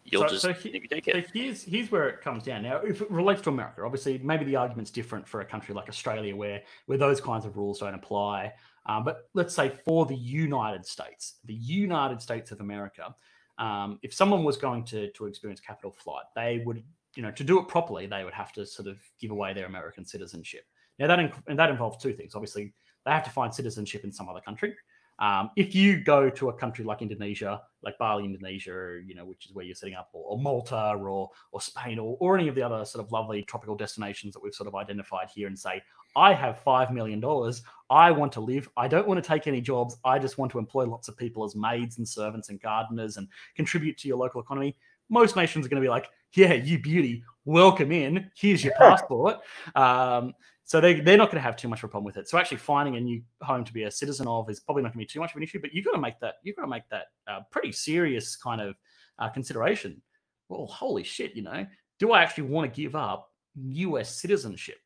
[0.06, 1.28] you'll So- just so he- maybe take So it.
[1.34, 2.64] here's here's where it comes down.
[2.64, 5.88] Now, if it relates to America, obviously, maybe the argument's different for a country like
[5.90, 8.54] Australia, where where those kinds of rules don't apply.
[8.88, 13.14] Um, but let's say for the United States, the United States of America,
[13.58, 16.84] um, if someone was going to to experience capital flight, they would,
[17.16, 19.66] you know, to do it properly, they would have to sort of give away their
[19.66, 20.64] American citizenship.
[21.00, 22.36] Now that and that involves two things.
[22.36, 22.74] Obviously,
[23.06, 24.76] they have to find citizenship in some other country.
[25.20, 29.48] Um, if you go to a country like Indonesia, like Bali, Indonesia, you know, which
[29.48, 32.56] is where you're setting up, or, or Malta, or or Spain, or, or any of
[32.56, 35.82] the other sort of lovely tropical destinations that we've sort of identified here, and say,
[36.16, 37.64] I have five million dollars.
[37.90, 38.70] I want to live.
[38.78, 39.98] I don't want to take any jobs.
[40.04, 43.28] I just want to employ lots of people as maids and servants and gardeners and
[43.56, 44.76] contribute to your local economy.
[45.10, 48.30] most nations are going to be like, yeah, you beauty, welcome in.
[48.36, 49.38] Here's your passport.
[49.74, 50.34] Um,
[50.66, 52.28] so they, they're not going to have too much of a problem with it.
[52.28, 55.06] So actually finding a new home to be a citizen of is probably not going
[55.06, 56.64] to be too much of an issue, but you've got to make that, you've got
[56.64, 58.76] to make that uh, pretty serious kind of
[59.20, 60.02] uh, consideration.
[60.50, 61.66] Well, holy shit, you know,
[62.00, 64.78] do I actually want to give up US citizenship?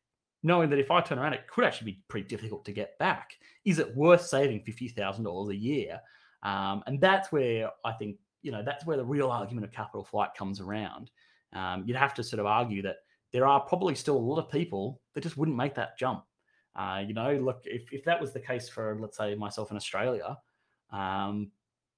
[0.44, 3.32] Knowing that if I turn around, it could actually be pretty difficult to get back.
[3.64, 6.00] Is it worth saving $50,000 a year?
[6.44, 10.04] Um, and that's where I think, you know, that's where the real argument of capital
[10.04, 11.10] flight comes around.
[11.52, 12.96] Um, you'd have to sort of argue that
[13.32, 16.24] there are probably still a lot of people that just wouldn't make that jump.
[16.74, 19.76] Uh, you know, look, if, if that was the case for, let's say, myself in
[19.76, 20.38] Australia,
[20.90, 21.50] um,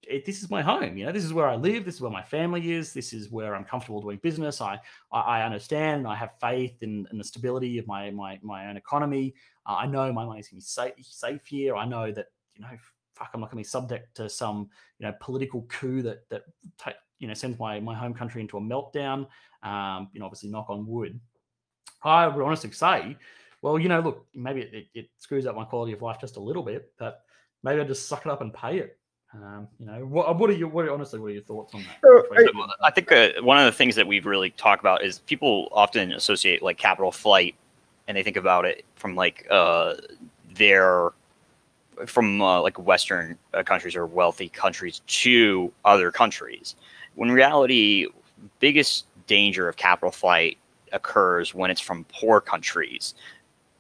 [0.09, 0.97] it, this is my home.
[0.97, 1.85] You know, this is where I live.
[1.85, 2.93] This is where my family is.
[2.93, 4.61] This is where I'm comfortable doing business.
[4.61, 4.79] I
[5.13, 8.69] I, I understand and I have faith in, in, the stability of my my my
[8.69, 9.35] own economy.
[9.67, 11.77] Uh, I know my money's gonna be safe safe here.
[11.77, 12.69] I know that you know,
[13.15, 16.43] fuck, I'm not gonna be subject to some you know political coup that that
[16.79, 19.27] take, you know sends my my home country into a meltdown.
[19.62, 21.18] Um, you know, obviously, knock on wood.
[22.03, 23.16] I would honestly say,
[23.62, 26.37] well, you know, look, maybe it, it, it screws up my quality of life just
[26.37, 27.22] a little bit, but
[27.62, 28.99] maybe I just suck it up and pay it
[29.35, 31.83] um, you know, what, what are your what are, honestly what are your thoughts on
[31.83, 32.68] that?
[32.81, 35.68] I, I, think uh, one of the things that we've really talked about is people
[35.72, 37.57] often associate like capital flight,
[38.07, 39.95] and they think about it from like uh,
[40.55, 41.11] their
[42.07, 46.77] from uh, like Western uh, countries or wealthy countries to other countries.
[47.15, 48.07] When reality,
[48.59, 50.59] biggest danger of capital flight
[50.93, 53.15] occurs when it's from poor countries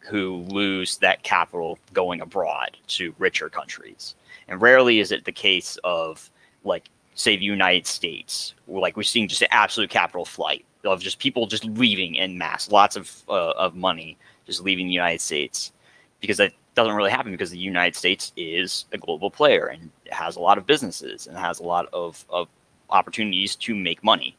[0.00, 4.14] who lose that capital going abroad to richer countries.
[4.48, 6.30] And rarely is it the case of
[6.64, 11.18] like say the United States, like we're seeing just an absolute capital flight of just
[11.18, 15.72] people just leaving in mass, lots of uh, of money just leaving the United States,
[16.20, 20.36] because that doesn't really happen because the United States is a global player and has
[20.36, 22.48] a lot of businesses and has a lot of, of
[22.90, 24.36] opportunities to make money.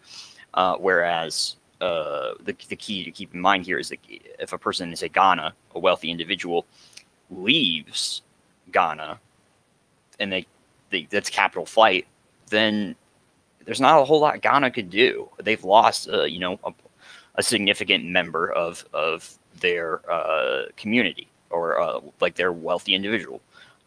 [0.54, 4.00] Uh, whereas uh, the, the key to keep in mind here is that
[4.39, 6.66] if a person is a Ghana, a wealthy individual,
[7.30, 8.22] leaves
[8.72, 9.20] Ghana
[10.20, 10.46] and they,
[10.89, 12.08] they that's capital flight,
[12.50, 12.96] then
[13.66, 15.30] there's not a whole lot Ghana could do.
[15.43, 16.74] They've lost, uh, you know, a,
[17.36, 23.41] a, significant member of of their uh, community or uh, like their wealthy individual.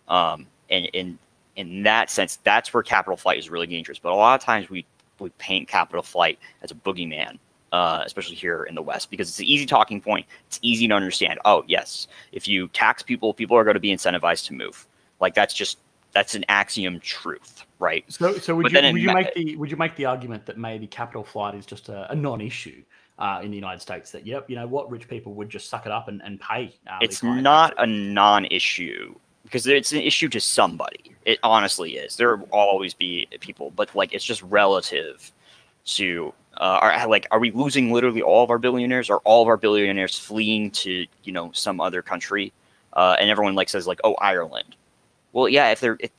[0.09, 1.19] Um, and in
[1.59, 3.99] in that sense, that's where capital flight is really dangerous.
[3.99, 4.87] But a lot of times we
[5.19, 7.39] we paint capital flight as a boogeyman.
[7.71, 10.25] Uh, especially here in the West, because it's an easy talking point.
[10.47, 11.39] It's easy to understand.
[11.45, 14.87] Oh, yes, if you tax people, people are going to be incentivized to move.
[15.21, 15.77] Like that's just
[16.13, 18.11] that's an axiom truth, right?
[18.11, 20.57] So, so would but you would you make the would you make the argument that
[20.57, 22.83] maybe capital flight is just a, a non-issue
[23.19, 24.13] uh, in the United States?
[24.13, 26.75] That yep, you know what, rich people would just suck it up and, and pay.
[26.87, 29.15] Uh, it's not a non-issue
[29.49, 31.15] because it's an issue to somebody.
[31.25, 32.17] It honestly is.
[32.17, 35.33] There will always be people, but like it's just relative
[35.87, 39.11] to uh, are like are we losing literally all of our billionaires?
[39.11, 42.53] Are all of our billionaires fleeing to you know some other country?
[42.93, 44.75] Uh, and everyone like says like oh Ireland
[45.33, 46.11] well, yeah, if they're if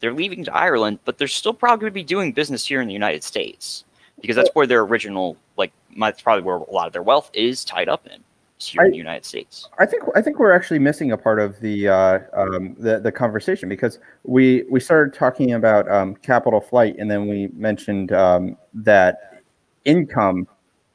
[0.00, 2.88] they're leaving to Ireland, but they're still probably going to be doing business here in
[2.88, 3.84] the United States
[4.20, 7.64] because that's where their original like that's probably where a lot of their wealth is
[7.64, 8.22] tied up in
[8.58, 9.68] here I, in the United States.
[9.78, 13.12] I think I think we're actually missing a part of the uh, um, the the
[13.12, 18.56] conversation because we we started talking about um, capital flight and then we mentioned um,
[18.74, 19.42] that
[19.84, 20.46] income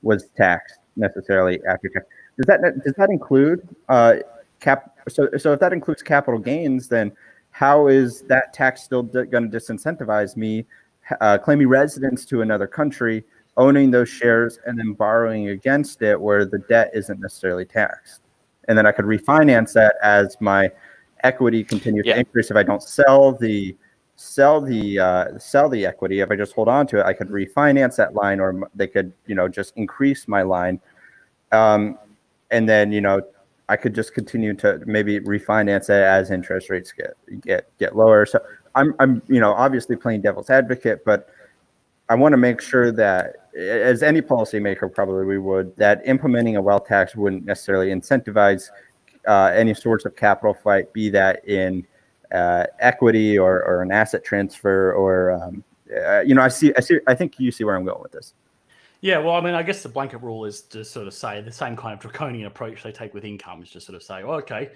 [0.01, 2.05] was taxed necessarily after tax.
[2.37, 4.15] Does that does that include uh,
[4.59, 4.97] cap?
[5.09, 7.11] So so if that includes capital gains, then
[7.51, 10.65] how is that tax still d- going to disincentivize me
[11.19, 13.23] uh, claiming residence to another country,
[13.57, 18.21] owning those shares, and then borrowing against it where the debt isn't necessarily taxed?
[18.67, 20.71] And then I could refinance that as my
[21.23, 22.13] equity continues yeah.
[22.13, 22.51] to increase.
[22.51, 23.75] If I don't sell the
[24.15, 27.29] sell the uh, sell the equity, if I just hold on to it, I could
[27.29, 30.79] refinance that line, or they could you know just increase my line.
[31.51, 31.97] Um,
[32.51, 33.21] and then you know
[33.69, 38.25] I could just continue to maybe refinance it as interest rates get get get lower.
[38.25, 38.39] So
[38.75, 41.29] I'm I'm you know obviously playing devil's advocate, but
[42.09, 46.61] I want to make sure that as any policymaker probably we would that implementing a
[46.61, 48.69] wealth tax wouldn't necessarily incentivize
[49.27, 51.85] uh, any sorts of capital flight, be that in
[52.33, 55.63] uh, equity or, or an asset transfer or um,
[56.05, 58.11] uh, you know I see I see I think you see where I'm going with
[58.11, 58.33] this.
[59.01, 61.51] Yeah, well, I mean, I guess the blanket rule is to sort of say the
[61.51, 64.37] same kind of draconian approach they take with income is to sort of say, well,
[64.37, 64.69] okay,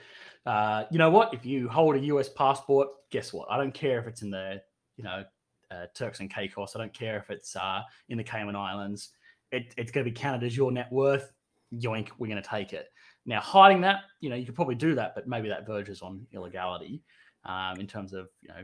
[0.47, 1.32] uh, you know what?
[1.32, 3.47] If you hold a US passport, guess what?
[3.51, 4.63] I don't care if it's in the,
[4.97, 5.23] you know,
[5.72, 6.76] uh, Turks and Caicos.
[6.76, 9.11] I don't care if it's uh, in the Cayman Islands.
[9.51, 11.32] It, it's going to be counted as your net worth.
[11.74, 12.91] Yoink, we're going to take it.
[13.26, 16.26] Now, hiding that, you know, you could probably do that, but maybe that verges on
[16.32, 17.01] illegality
[17.43, 18.63] um, in terms of, you know,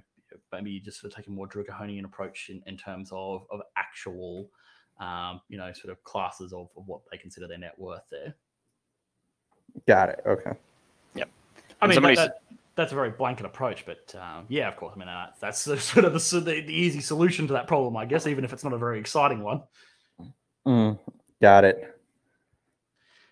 [0.51, 3.61] maybe you just sort of take a more draconian approach in, in terms of, of
[3.75, 4.49] actual
[4.99, 8.35] um, you know, sort of classes of, of what they consider their net worth there.
[9.87, 10.19] Got it.
[10.25, 10.51] Okay.
[11.15, 11.29] Yep.
[11.81, 12.50] I And mean, somebody that, that-
[12.81, 14.93] that's a very blanket approach, but um, yeah, of course.
[14.95, 17.95] I mean, uh, that's the, sort of the, the, the easy solution to that problem,
[17.95, 19.63] I guess, even if it's not a very exciting one.
[20.67, 20.99] Mm,
[21.41, 21.99] got it.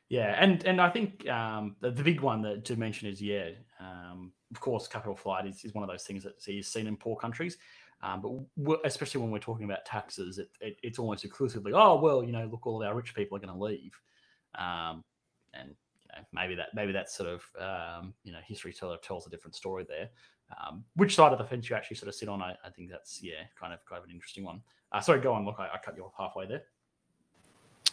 [0.10, 3.50] Yeah, and and I think um, the, the big one that to mention is yeah,
[3.80, 6.98] um, of course, capital flight is, is one of those things that is seen in
[6.98, 7.58] poor countries.
[8.02, 12.24] Um, but especially when we're talking about taxes, it, it, it's almost exclusively, oh well,
[12.24, 13.92] you know, look, all of our rich people are going to leave,
[14.58, 15.04] um,
[15.54, 15.76] and
[16.16, 19.56] know, maybe that maybe that's sort of um, you know history teller tells a different
[19.56, 20.10] story there.
[20.58, 22.90] Um, which side of the fence you actually sort of sit on, I, I think
[22.90, 24.62] that's yeah, kind of kind of an interesting one.
[24.92, 25.46] Uh, sorry, go on.
[25.46, 26.64] Look, I, I cut you off halfway there.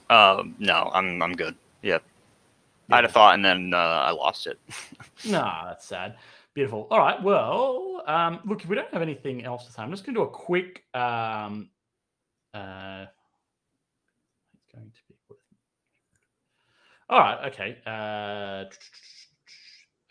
[0.09, 1.55] Um, no, I'm I'm good.
[1.83, 1.99] Yeah,
[2.91, 4.59] I had a thought and then uh, I lost it.
[5.25, 6.17] No, that's sad.
[6.55, 6.87] Beautiful.
[6.91, 7.21] All right.
[7.23, 10.21] Well, um, look, if we don't have anything else to say, I'm just going to
[10.21, 10.85] do a quick.
[10.95, 11.71] Um,
[12.55, 13.07] uh,
[14.55, 15.06] it's going to
[17.09, 17.53] All right.
[17.53, 17.79] Okay.
[17.87, 18.65] Uh,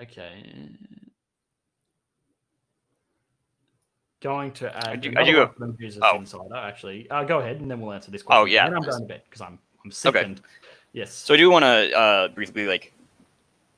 [0.01, 0.69] okay.
[4.21, 5.01] Going to add.
[5.01, 6.17] do- I another do one have- for the Business oh.
[6.17, 6.55] Insider.
[6.55, 8.41] Actually, uh, go ahead, and then we'll answer this question.
[8.41, 8.65] Oh, yeah.
[8.65, 10.25] And I'm going to bed because I'm I'm sick Okay.
[10.25, 10.41] and
[10.93, 11.13] yes.
[11.13, 12.91] So I do want to uh, briefly like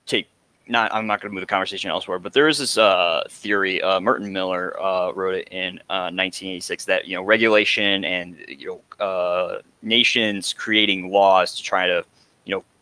[0.05, 0.27] take
[0.69, 3.81] not I'm not going to move the conversation elsewhere, but there is this uh, theory.
[3.81, 8.81] Uh, Merton Miller uh, wrote it in uh, 1986 that you know regulation and you
[8.99, 12.03] know uh, nations creating laws to try to you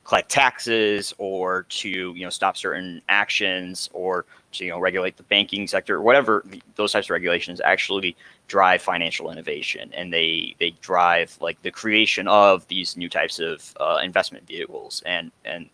[0.06, 5.24] collect taxes or to you know stop certain actions or to you know regulate the
[5.24, 6.46] banking sector, whatever
[6.76, 8.16] those types of regulations actually
[8.48, 13.74] drive financial innovation and they they drive like the creation of these new types of
[13.80, 15.70] uh, investment vehicles and and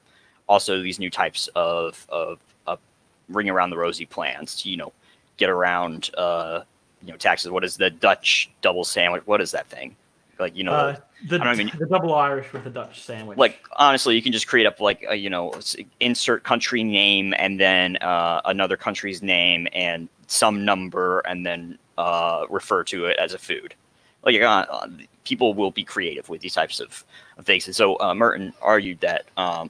[0.47, 2.39] also these new types of of,
[3.29, 4.91] ring around the rosy plans to you know
[5.37, 6.61] get around uh
[7.01, 7.49] you know taxes.
[7.49, 9.23] What is the dutch double sandwich?
[9.25, 9.95] What is that thing
[10.41, 10.95] like you know Uh,
[11.29, 13.37] the, I don't even- the double Irish with a Dutch sandwich.
[13.37, 15.53] like honestly you can just create up like a, you know
[15.99, 22.45] insert country name and then uh, another country's name and some number and then uh,
[22.49, 23.75] refer to it as a food
[24.23, 24.87] like uh, uh,
[25.23, 27.05] people will be creative with these types of,
[27.37, 29.69] of things and so uh, merton argued that um,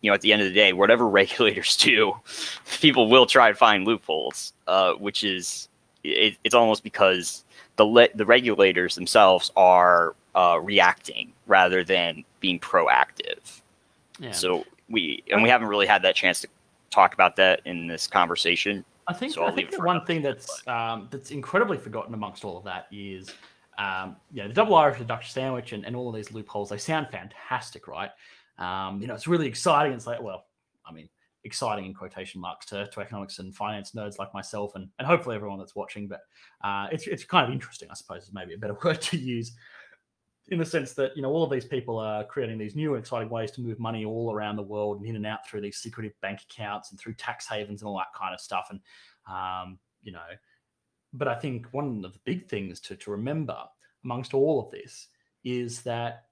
[0.00, 2.14] you know at the end of the day whatever regulators do
[2.80, 5.68] people will try to find loopholes uh, which is
[6.02, 7.44] it, it's almost because
[7.76, 13.60] the le- the regulators themselves are uh, reacting rather than being proactive.
[14.18, 14.32] yeah.
[14.32, 16.48] So we and we haven't really had that chance to
[16.90, 18.84] talk about that in this conversation.
[19.08, 22.58] I think, So I'll think the one thing that's um, that's incredibly forgotten amongst all
[22.58, 23.32] of that is,
[23.78, 26.70] um, you know, the double Irish, the Dutch sandwich, and, and all of these loopholes.
[26.70, 28.10] They sound fantastic, right?
[28.58, 29.92] Um, you know, it's really exciting.
[29.92, 30.46] It's like, well,
[30.84, 31.08] I mean,
[31.46, 35.36] exciting in quotation marks to, to economics and finance nerds like myself, and and hopefully
[35.36, 36.08] everyone that's watching.
[36.08, 36.20] But
[36.62, 39.52] uh, it's it's kind of interesting, I suppose, is maybe a better word to use.
[40.48, 43.02] In the sense that you know all of these people are creating these new and
[43.02, 45.78] exciting ways to move money all around the world and in and out through these
[45.78, 48.68] secretive bank accounts and through tax havens and all that kind of stuff.
[48.70, 48.80] And
[49.28, 50.20] um, you know,
[51.12, 53.56] but I think one of the big things to, to remember
[54.04, 55.08] amongst all of this
[55.42, 56.26] is that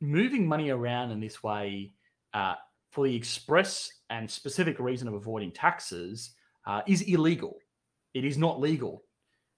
[0.00, 1.92] moving money around in this way
[2.32, 2.54] uh,
[2.90, 6.34] for the express and specific reason of avoiding taxes
[6.66, 7.56] uh, is illegal.
[8.14, 9.04] It is not legal.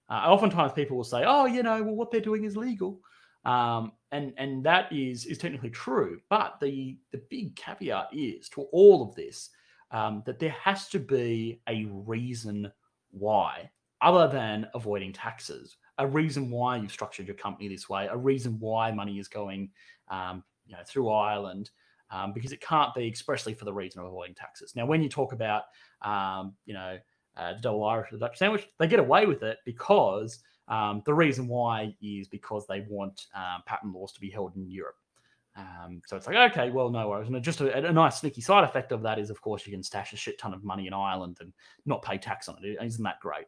[0.09, 2.99] Uh, oftentimes people will say, "Oh, you know, well, what they're doing is legal,"
[3.45, 6.19] um, and and that is is technically true.
[6.29, 9.49] But the the big caveat is to all of this
[9.91, 12.71] um, that there has to be a reason
[13.11, 13.69] why,
[14.01, 18.59] other than avoiding taxes, a reason why you've structured your company this way, a reason
[18.59, 19.69] why money is going,
[20.09, 21.69] um, you know, through Ireland,
[22.13, 24.75] um, because it can't be expressly for the reason of avoiding taxes.
[24.75, 25.63] Now, when you talk about,
[26.03, 26.97] um, you know,
[27.35, 31.13] uh, the double Irish the Dutch sandwich, they get away with it because um, the
[31.13, 34.95] reason why is because they want um, patent laws to be held in Europe.
[35.55, 37.27] Um, so it's like, okay, well, no worries.
[37.27, 39.83] And just a, a nice sneaky side effect of that is, of course, you can
[39.83, 41.51] stash a shit ton of money in Ireland and
[41.85, 42.77] not pay tax on it.
[42.83, 43.45] Isn't that great?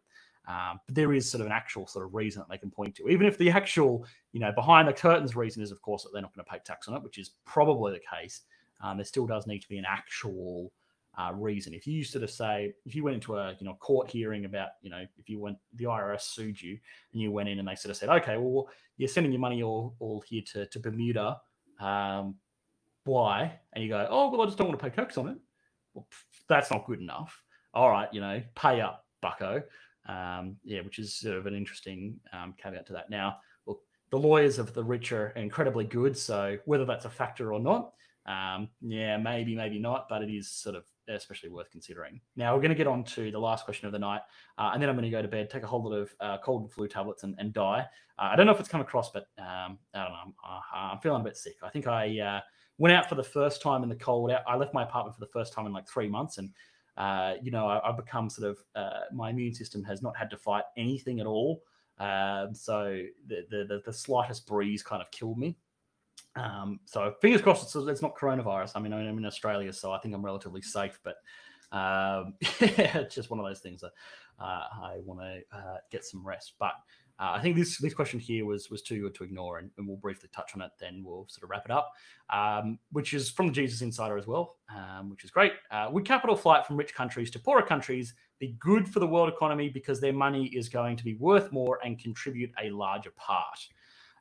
[0.47, 2.95] Um, but there is sort of an actual sort of reason that they can point
[2.95, 6.09] to, even if the actual, you know, behind the curtains reason is, of course, that
[6.13, 8.41] they're not going to pay tax on it, which is probably the case.
[8.81, 10.71] Um, there still does need to be an actual
[11.17, 11.73] uh, reason.
[11.73, 14.69] If you sort of say, if you went into a you know court hearing about,
[14.81, 16.77] you know, if you went, the IRS sued you
[17.13, 19.63] and you went in and they sort of said, okay, well, you're sending your money
[19.63, 21.37] all all here to to Bermuda.
[21.79, 22.35] Um,
[23.05, 23.59] why?
[23.73, 25.37] And you go, oh well, I just don't want to pay tax on it.
[25.93, 27.41] Well, pff, that's not good enough.
[27.73, 29.63] All right, you know, pay up, Bucko.
[30.07, 33.09] Um, yeah, which is sort of an interesting um, caveat to that.
[33.09, 33.79] Now, look,
[34.11, 37.93] the lawyers of the rich are incredibly good, so whether that's a factor or not,
[38.25, 42.19] um, yeah, maybe, maybe not, but it is sort of especially worth considering.
[42.35, 44.21] Now we're going to get on to the last question of the night,
[44.57, 46.37] uh, and then I'm going to go to bed, take a whole lot of uh,
[46.43, 47.85] cold and flu tablets, and, and die.
[48.17, 50.19] Uh, I don't know if it's come across, but um, I don't know.
[50.23, 50.59] I'm, uh,
[50.93, 51.55] I'm, feeling a bit sick.
[51.61, 52.39] I think I uh,
[52.77, 54.31] went out for the first time in the cold.
[54.47, 56.49] I left my apartment for the first time in like three months, and
[56.97, 58.57] uh, you know I, have become sort of
[59.13, 61.61] my immune system has not had to fight anything at all.
[61.99, 65.57] Um, so the, the the slightest breeze kind of killed me.
[66.35, 68.73] Um, so fingers crossed it's, it's, not coronavirus.
[68.75, 71.15] I mean, I'm in Australia, so I think I'm relatively safe, but
[71.71, 73.91] um, it's just one of those things that
[74.39, 76.53] uh, I want to uh, get some rest.
[76.59, 76.73] But
[77.17, 79.87] uh, I think this this question here was was too good to ignore, and, and,
[79.87, 80.71] we'll briefly touch on it.
[80.79, 81.93] Then we'll sort of wrap it up,
[82.29, 85.53] um, which is from the Jesus Insider as well, um, which is great.
[85.71, 89.29] Uh, would capital flight from rich countries to poorer countries be good for the world
[89.29, 93.59] economy because their money is going to be worth more and contribute a larger part?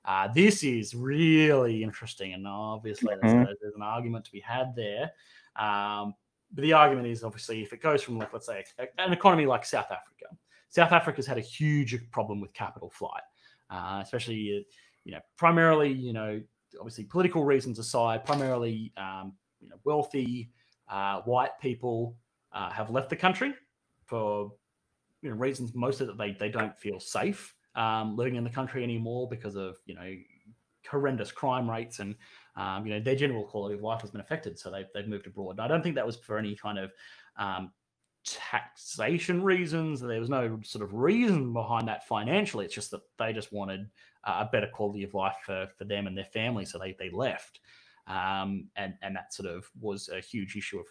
[0.05, 3.45] Uh, this is really interesting, and obviously mm-hmm.
[3.45, 5.11] there's, there's, an argument to be had there.
[5.57, 6.15] Um,
[6.53, 8.65] but the argument is obviously if it goes from like let's say
[8.99, 10.27] an economy like South Africa,
[10.69, 13.23] South Africa's had a huge problem with capital flight,
[13.71, 14.71] uh, especially uh,
[15.05, 16.41] you know primarily you know
[16.79, 20.51] obviously political reasons aside, primarily um, you know wealthy
[20.89, 22.15] uh, white people
[22.53, 23.55] uh, have left the country
[24.05, 24.53] for
[25.23, 28.83] you know reasons mostly that they they don't feel safe um, living in the country
[28.83, 30.15] anymore because of you know
[30.89, 32.15] horrendous crime rates and
[32.57, 35.27] um, you know their general quality of life has been affected so they've, they've moved
[35.27, 35.61] abroad.
[35.61, 36.93] I don't think that was for any kind of
[37.37, 37.73] um,
[38.25, 43.33] taxation reasons there was no sort of reason behind that financially it's just that they
[43.33, 43.87] just wanted
[44.25, 47.61] a better quality of life for, for them and their family so they, they left.
[48.07, 50.87] Um, and and that sort of was a huge issue of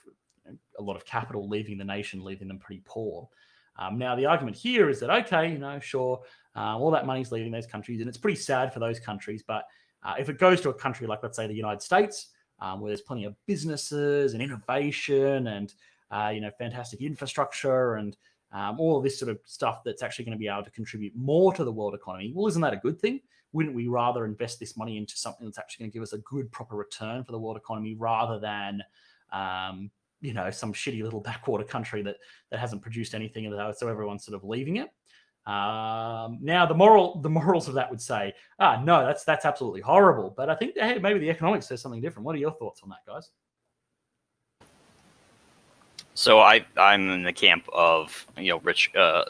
[0.79, 3.29] a lot of capital leaving the nation leaving them pretty poor.
[3.77, 6.21] Um, now the argument here is that okay you know sure
[6.55, 9.43] uh, all that money's leaving those countries, and it's pretty sad for those countries.
[9.45, 9.65] But
[10.03, 12.29] uh, if it goes to a country like, let's say, the United States,
[12.59, 15.73] um, where there's plenty of businesses and innovation and
[16.11, 18.15] uh, you know fantastic infrastructure and
[18.51, 21.53] um, all this sort of stuff that's actually going to be able to contribute more
[21.53, 23.19] to the world economy, well, isn't that a good thing?
[23.51, 26.19] Wouldn't we rather invest this money into something that's actually going to give us a
[26.19, 28.83] good, proper return for the world economy rather than
[29.31, 29.89] um,
[30.21, 32.17] you know some shitty little backwater country that
[32.49, 34.89] that hasn't produced anything so everyone's sort of leaving it
[35.45, 39.81] um, now the moral, the morals of that would say, ah, no, that's that's absolutely
[39.81, 40.33] horrible.
[40.35, 42.25] But I think hey, maybe the economics says something different.
[42.25, 43.29] What are your thoughts on that, guys?
[46.13, 49.23] So I I'm in the camp of you know rich uh,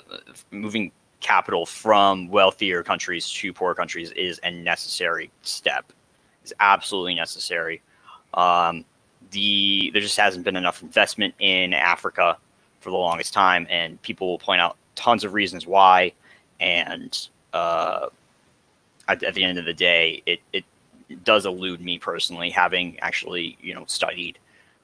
[0.52, 5.92] moving capital from wealthier countries to poor countries is a necessary step.
[6.44, 7.82] It's absolutely necessary.
[8.36, 8.86] Um,
[9.32, 12.38] the there just hasn't been enough investment in Africa
[12.82, 16.14] for the longest time, and people will point out tons of reasons why,
[16.60, 18.08] and uh,
[19.08, 20.64] at, at, the end of the day, it, it
[21.24, 24.40] does elude me personally, having actually you know studied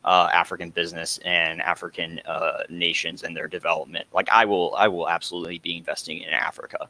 [0.05, 4.07] uh, African business and African uh, nations and their development.
[4.14, 6.89] Like I will, I will absolutely be investing in Africa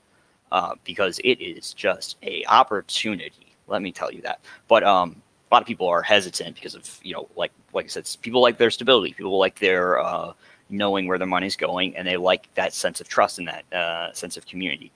[0.51, 3.53] uh, because it is just a opportunity.
[3.67, 4.41] Let me tell you that.
[4.67, 7.89] But um, a lot of people are hesitant because of you know, like like I
[7.89, 10.33] said, people like their stability, people like their uh,
[10.69, 14.13] knowing where their money's going, and they like that sense of trust and that uh,
[14.13, 14.91] sense of community.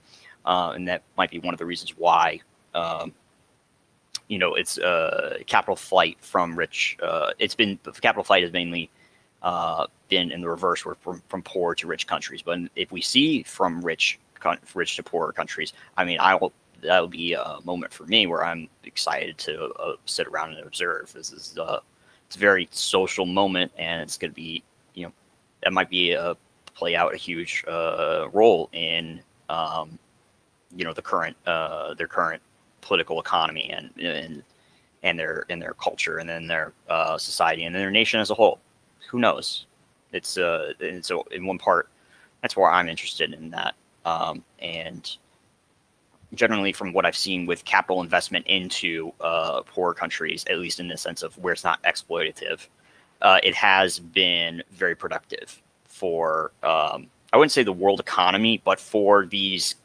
[0.46, 2.40] Uh, and that might be one of the reasons why,
[2.74, 3.14] um,
[4.28, 6.98] you know, it's uh, capital flight from rich.
[7.02, 8.90] Uh, it's been capital flight has mainly
[9.42, 12.42] uh, been in the reverse, where from, from poor to rich countries.
[12.42, 14.20] But if we see from rich
[14.74, 16.52] rich to poorer countries, I mean, I will
[16.82, 21.14] that'll be a moment for me where I'm excited to uh, sit around and observe.
[21.14, 21.80] This is uh,
[22.28, 24.64] it's a very social moment, and it's going to be
[25.64, 26.36] that might be a
[26.76, 29.98] play out a huge uh, role in um,
[30.76, 32.42] you know the current uh, their current
[32.82, 34.44] political economy and and
[35.04, 38.34] and their in their culture and then their uh, society and their nation as a
[38.34, 38.60] whole.
[39.10, 39.66] Who knows?
[40.12, 41.90] It's uh it's a, in one part.
[42.42, 43.76] That's where I'm interested in that.
[44.06, 45.10] Um, and
[46.34, 50.88] generally, from what I've seen with capital investment into uh, poor countries, at least in
[50.88, 52.68] the sense of where it's not exploitative,
[53.24, 58.80] uh, it has been very productive for um, I wouldn't say the world economy, but
[58.80, 59.76] for these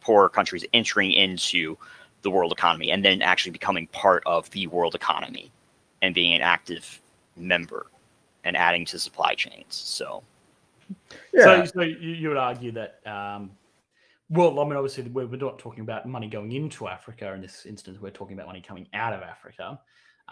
[0.00, 1.76] poorer countries entering into
[2.22, 5.52] the world economy and then actually becoming part of the world economy
[6.02, 7.00] and being an active
[7.36, 7.86] member
[8.42, 9.66] and adding to supply chains.
[9.68, 10.24] So,
[11.32, 11.64] yeah.
[11.64, 13.52] So, so you, would argue that, um,
[14.30, 17.32] well, I mean, obviously, we're, we're not talking about money going into Africa.
[17.32, 19.78] In this instance, we're talking about money coming out of Africa.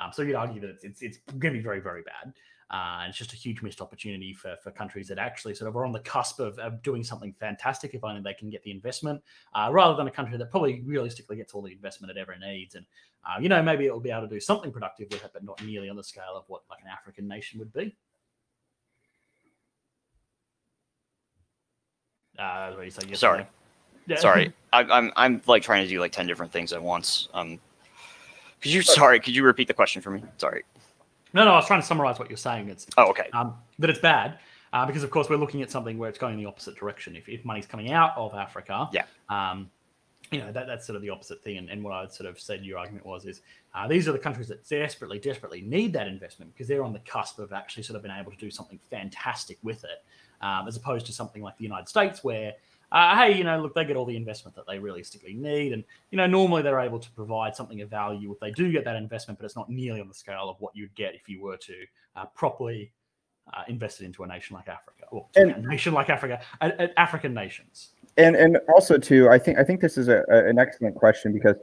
[0.01, 2.33] Um, so you'd argue that it's it's, it's going to be very very bad.
[2.71, 5.77] Uh, and it's just a huge missed opportunity for, for countries that actually sort of
[5.77, 8.73] are on the cusp of, of doing something fantastic if only they can get the
[8.73, 9.23] investment,
[9.55, 12.75] uh, rather than a country that probably realistically gets all the investment it ever needs.
[12.75, 12.85] And,
[13.25, 15.45] uh, you know, maybe it will be able to do something productive with it, but
[15.45, 17.95] not nearly on the scale of what like an African nation would be.
[22.37, 23.15] Uh, sorry.
[23.15, 23.47] Sorry.
[24.09, 24.17] Yeah.
[24.17, 24.53] Sorry.
[24.73, 27.29] I, I'm, I'm like trying to do like 10 different things at once.
[27.33, 27.61] Um,
[28.61, 29.21] could you sorry?
[29.21, 30.23] Could you repeat the question for me?
[30.39, 30.63] Sorry.
[31.33, 31.53] no, no.
[31.53, 32.69] I was trying to summarize what you're saying.
[32.69, 33.29] It's Oh, okay.
[33.33, 34.39] um, that it's bad
[34.73, 37.17] uh, because, of course, we're looking at something where it's going in the opposite direction.
[37.17, 39.05] If, if money's coming out of Africa, Yeah.
[39.29, 39.71] um,
[40.33, 41.57] you know that, that's sort of the opposite thing.
[41.59, 43.43] And, and what I would sort of said your argument was is
[43.75, 46.99] uh, these are the countries that desperately, desperately need that investment because they're on the
[47.01, 50.03] cusp of actually sort of being able to do something fantastic with it,
[50.45, 52.55] um, as opposed to something like the United States where.
[52.93, 55.83] Uh, hey, you know, look, they get all the investment that they realistically need, and
[56.11, 58.97] you know, normally they're able to provide something of value if they do get that
[58.97, 61.57] investment, but it's not nearly on the scale of what you'd get if you were
[61.57, 61.75] to
[62.15, 62.93] uh, properly
[63.55, 66.87] uh, invested into a nation like Africa, or And- a nation like Africa, uh, uh,
[66.97, 67.91] African nations.
[68.19, 71.33] and and also too i think i think this is a, a- an excellent question
[71.35, 71.57] because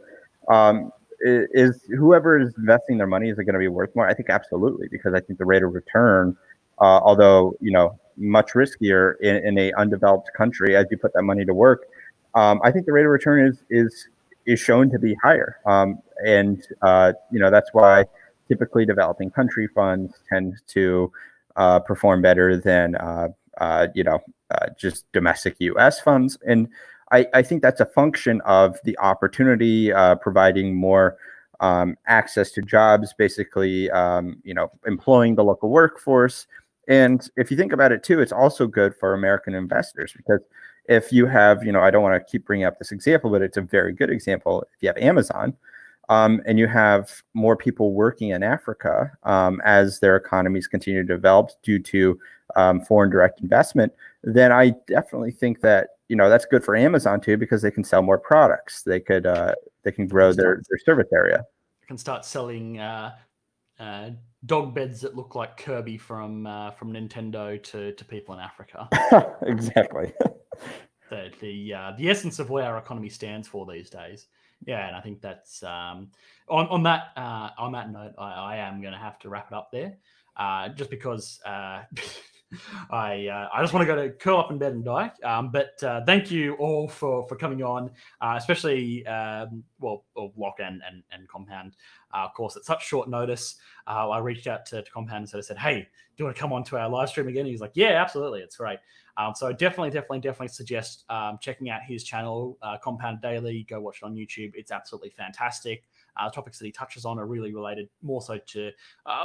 [0.50, 4.14] um is whoever is investing their money is it going to be worth more i
[4.14, 6.36] think absolutely because i think the rate of return
[6.80, 11.23] uh, although you know much riskier in, in a undeveloped country as you put that
[11.23, 11.88] money to work
[12.35, 14.07] um, i think the rate of return is is
[14.45, 18.06] is shown to be higher um, and uh, you know that's why
[18.48, 21.11] typically developing country funds tend to
[21.56, 23.27] uh, perform better than uh,
[23.60, 24.19] uh, you know
[24.52, 25.99] uh, just domestic U.S.
[25.99, 26.68] funds, and
[27.11, 31.18] I, I think that's a function of the opportunity uh, providing more
[31.60, 36.48] um, access to jobs, basically, um, you know, employing the local workforce.
[36.88, 40.41] And if you think about it too, it's also good for American investors because
[40.85, 43.41] if you have, you know, I don't want to keep bringing up this example, but
[43.41, 44.64] it's a very good example.
[44.76, 45.55] If you have Amazon,
[46.10, 51.07] um, and you have more people working in Africa um, as their economies continue to
[51.07, 52.19] develop due to
[52.55, 53.93] um, foreign direct investment,
[54.23, 57.84] then I definitely think that you know that's good for Amazon too because they can
[57.84, 58.84] sell more products.
[58.84, 61.45] They could uh, they can grow their their service area.
[61.88, 63.15] can start selling uh,
[63.80, 64.11] uh,
[64.45, 68.88] dog beds that look like Kirby from uh, from Nintendo to, to people in Africa.
[69.44, 70.14] exactly.
[71.10, 74.28] the the uh, the essence of where our economy stands for these days.
[74.65, 76.11] Yeah, and I think that's um,
[76.48, 79.48] on on that uh, on that note, I, I am going to have to wrap
[79.52, 79.98] it up there,
[80.38, 81.84] uh, just because uh,
[82.89, 85.11] I uh, I just want to go to curl up in bed and die.
[85.23, 90.59] Um, but uh, thank you all for for coming on, uh, especially um, well, Lock
[90.59, 91.75] and and, and Compound.
[92.13, 93.55] Uh, of course, at such short notice,
[93.88, 96.35] uh, I reached out to, to Compound and sort of said, "Hey, do you want
[96.35, 98.80] to come on to our live stream again?" He's like, "Yeah, absolutely, it's great."
[99.17, 103.65] Um, so definitely, definitely, definitely suggest um, checking out his channel, uh, Compound Daily.
[103.69, 104.51] Go watch it on YouTube.
[104.55, 105.84] It's absolutely fantastic.
[106.18, 108.72] Uh, topics that he touches on are really related more so to
[109.06, 109.23] uh,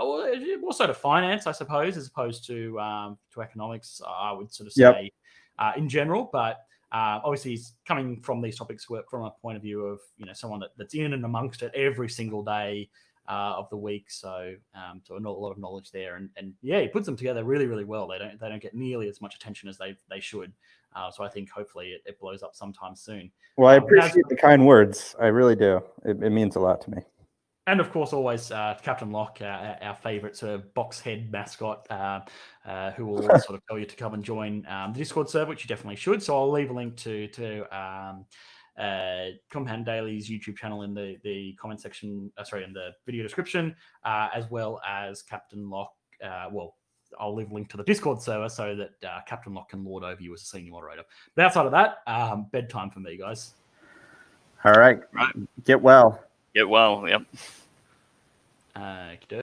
[0.60, 4.00] more so to finance, I suppose, as opposed to um, to economics.
[4.06, 5.12] I would sort of say Yep.
[5.58, 6.60] uh, in general, but.
[6.90, 10.32] Uh, obviously, he's coming from these topics from a point of view of you know
[10.32, 12.88] someone that, that's in and amongst it every single day
[13.28, 14.10] uh, of the week.
[14.10, 17.44] So, um, so a lot of knowledge there, and and yeah, he puts them together
[17.44, 18.08] really, really well.
[18.08, 20.52] They don't they don't get nearly as much attention as they they should.
[20.96, 23.30] Uh, so I think hopefully it, it blows up sometime soon.
[23.56, 25.14] Well, I Um, appreciate the kind words.
[25.20, 25.82] I really do.
[26.04, 27.02] It, it means a lot to me.
[27.66, 31.30] And of course, always uh, Captain Lock, uh, our- our favourite sort of box head
[31.30, 32.20] mascot, uh,
[32.64, 35.50] uh, who will sort of tell you to come and join um, the Discord server,
[35.50, 36.22] which you definitely should.
[36.22, 38.24] So I'll leave a link to to um,
[38.78, 42.30] uh, Compound Daily's YouTube channel in the the comment section.
[42.38, 43.74] Uh, sorry, in the video description,
[44.04, 45.92] uh, as well as Captain Lock.
[46.22, 46.76] Uh, well,
[47.18, 50.04] I'll leave a link to the Discord server so that uh, Captain Lock can lord
[50.04, 51.02] over you as a senior moderator.
[51.34, 53.54] But outside of that, um, bedtime for me, guys.
[54.64, 55.00] All right.
[55.12, 55.34] Right.
[55.64, 56.22] Get well.
[56.54, 57.04] Get well.
[57.08, 57.22] Yep.
[58.74, 59.14] Uh,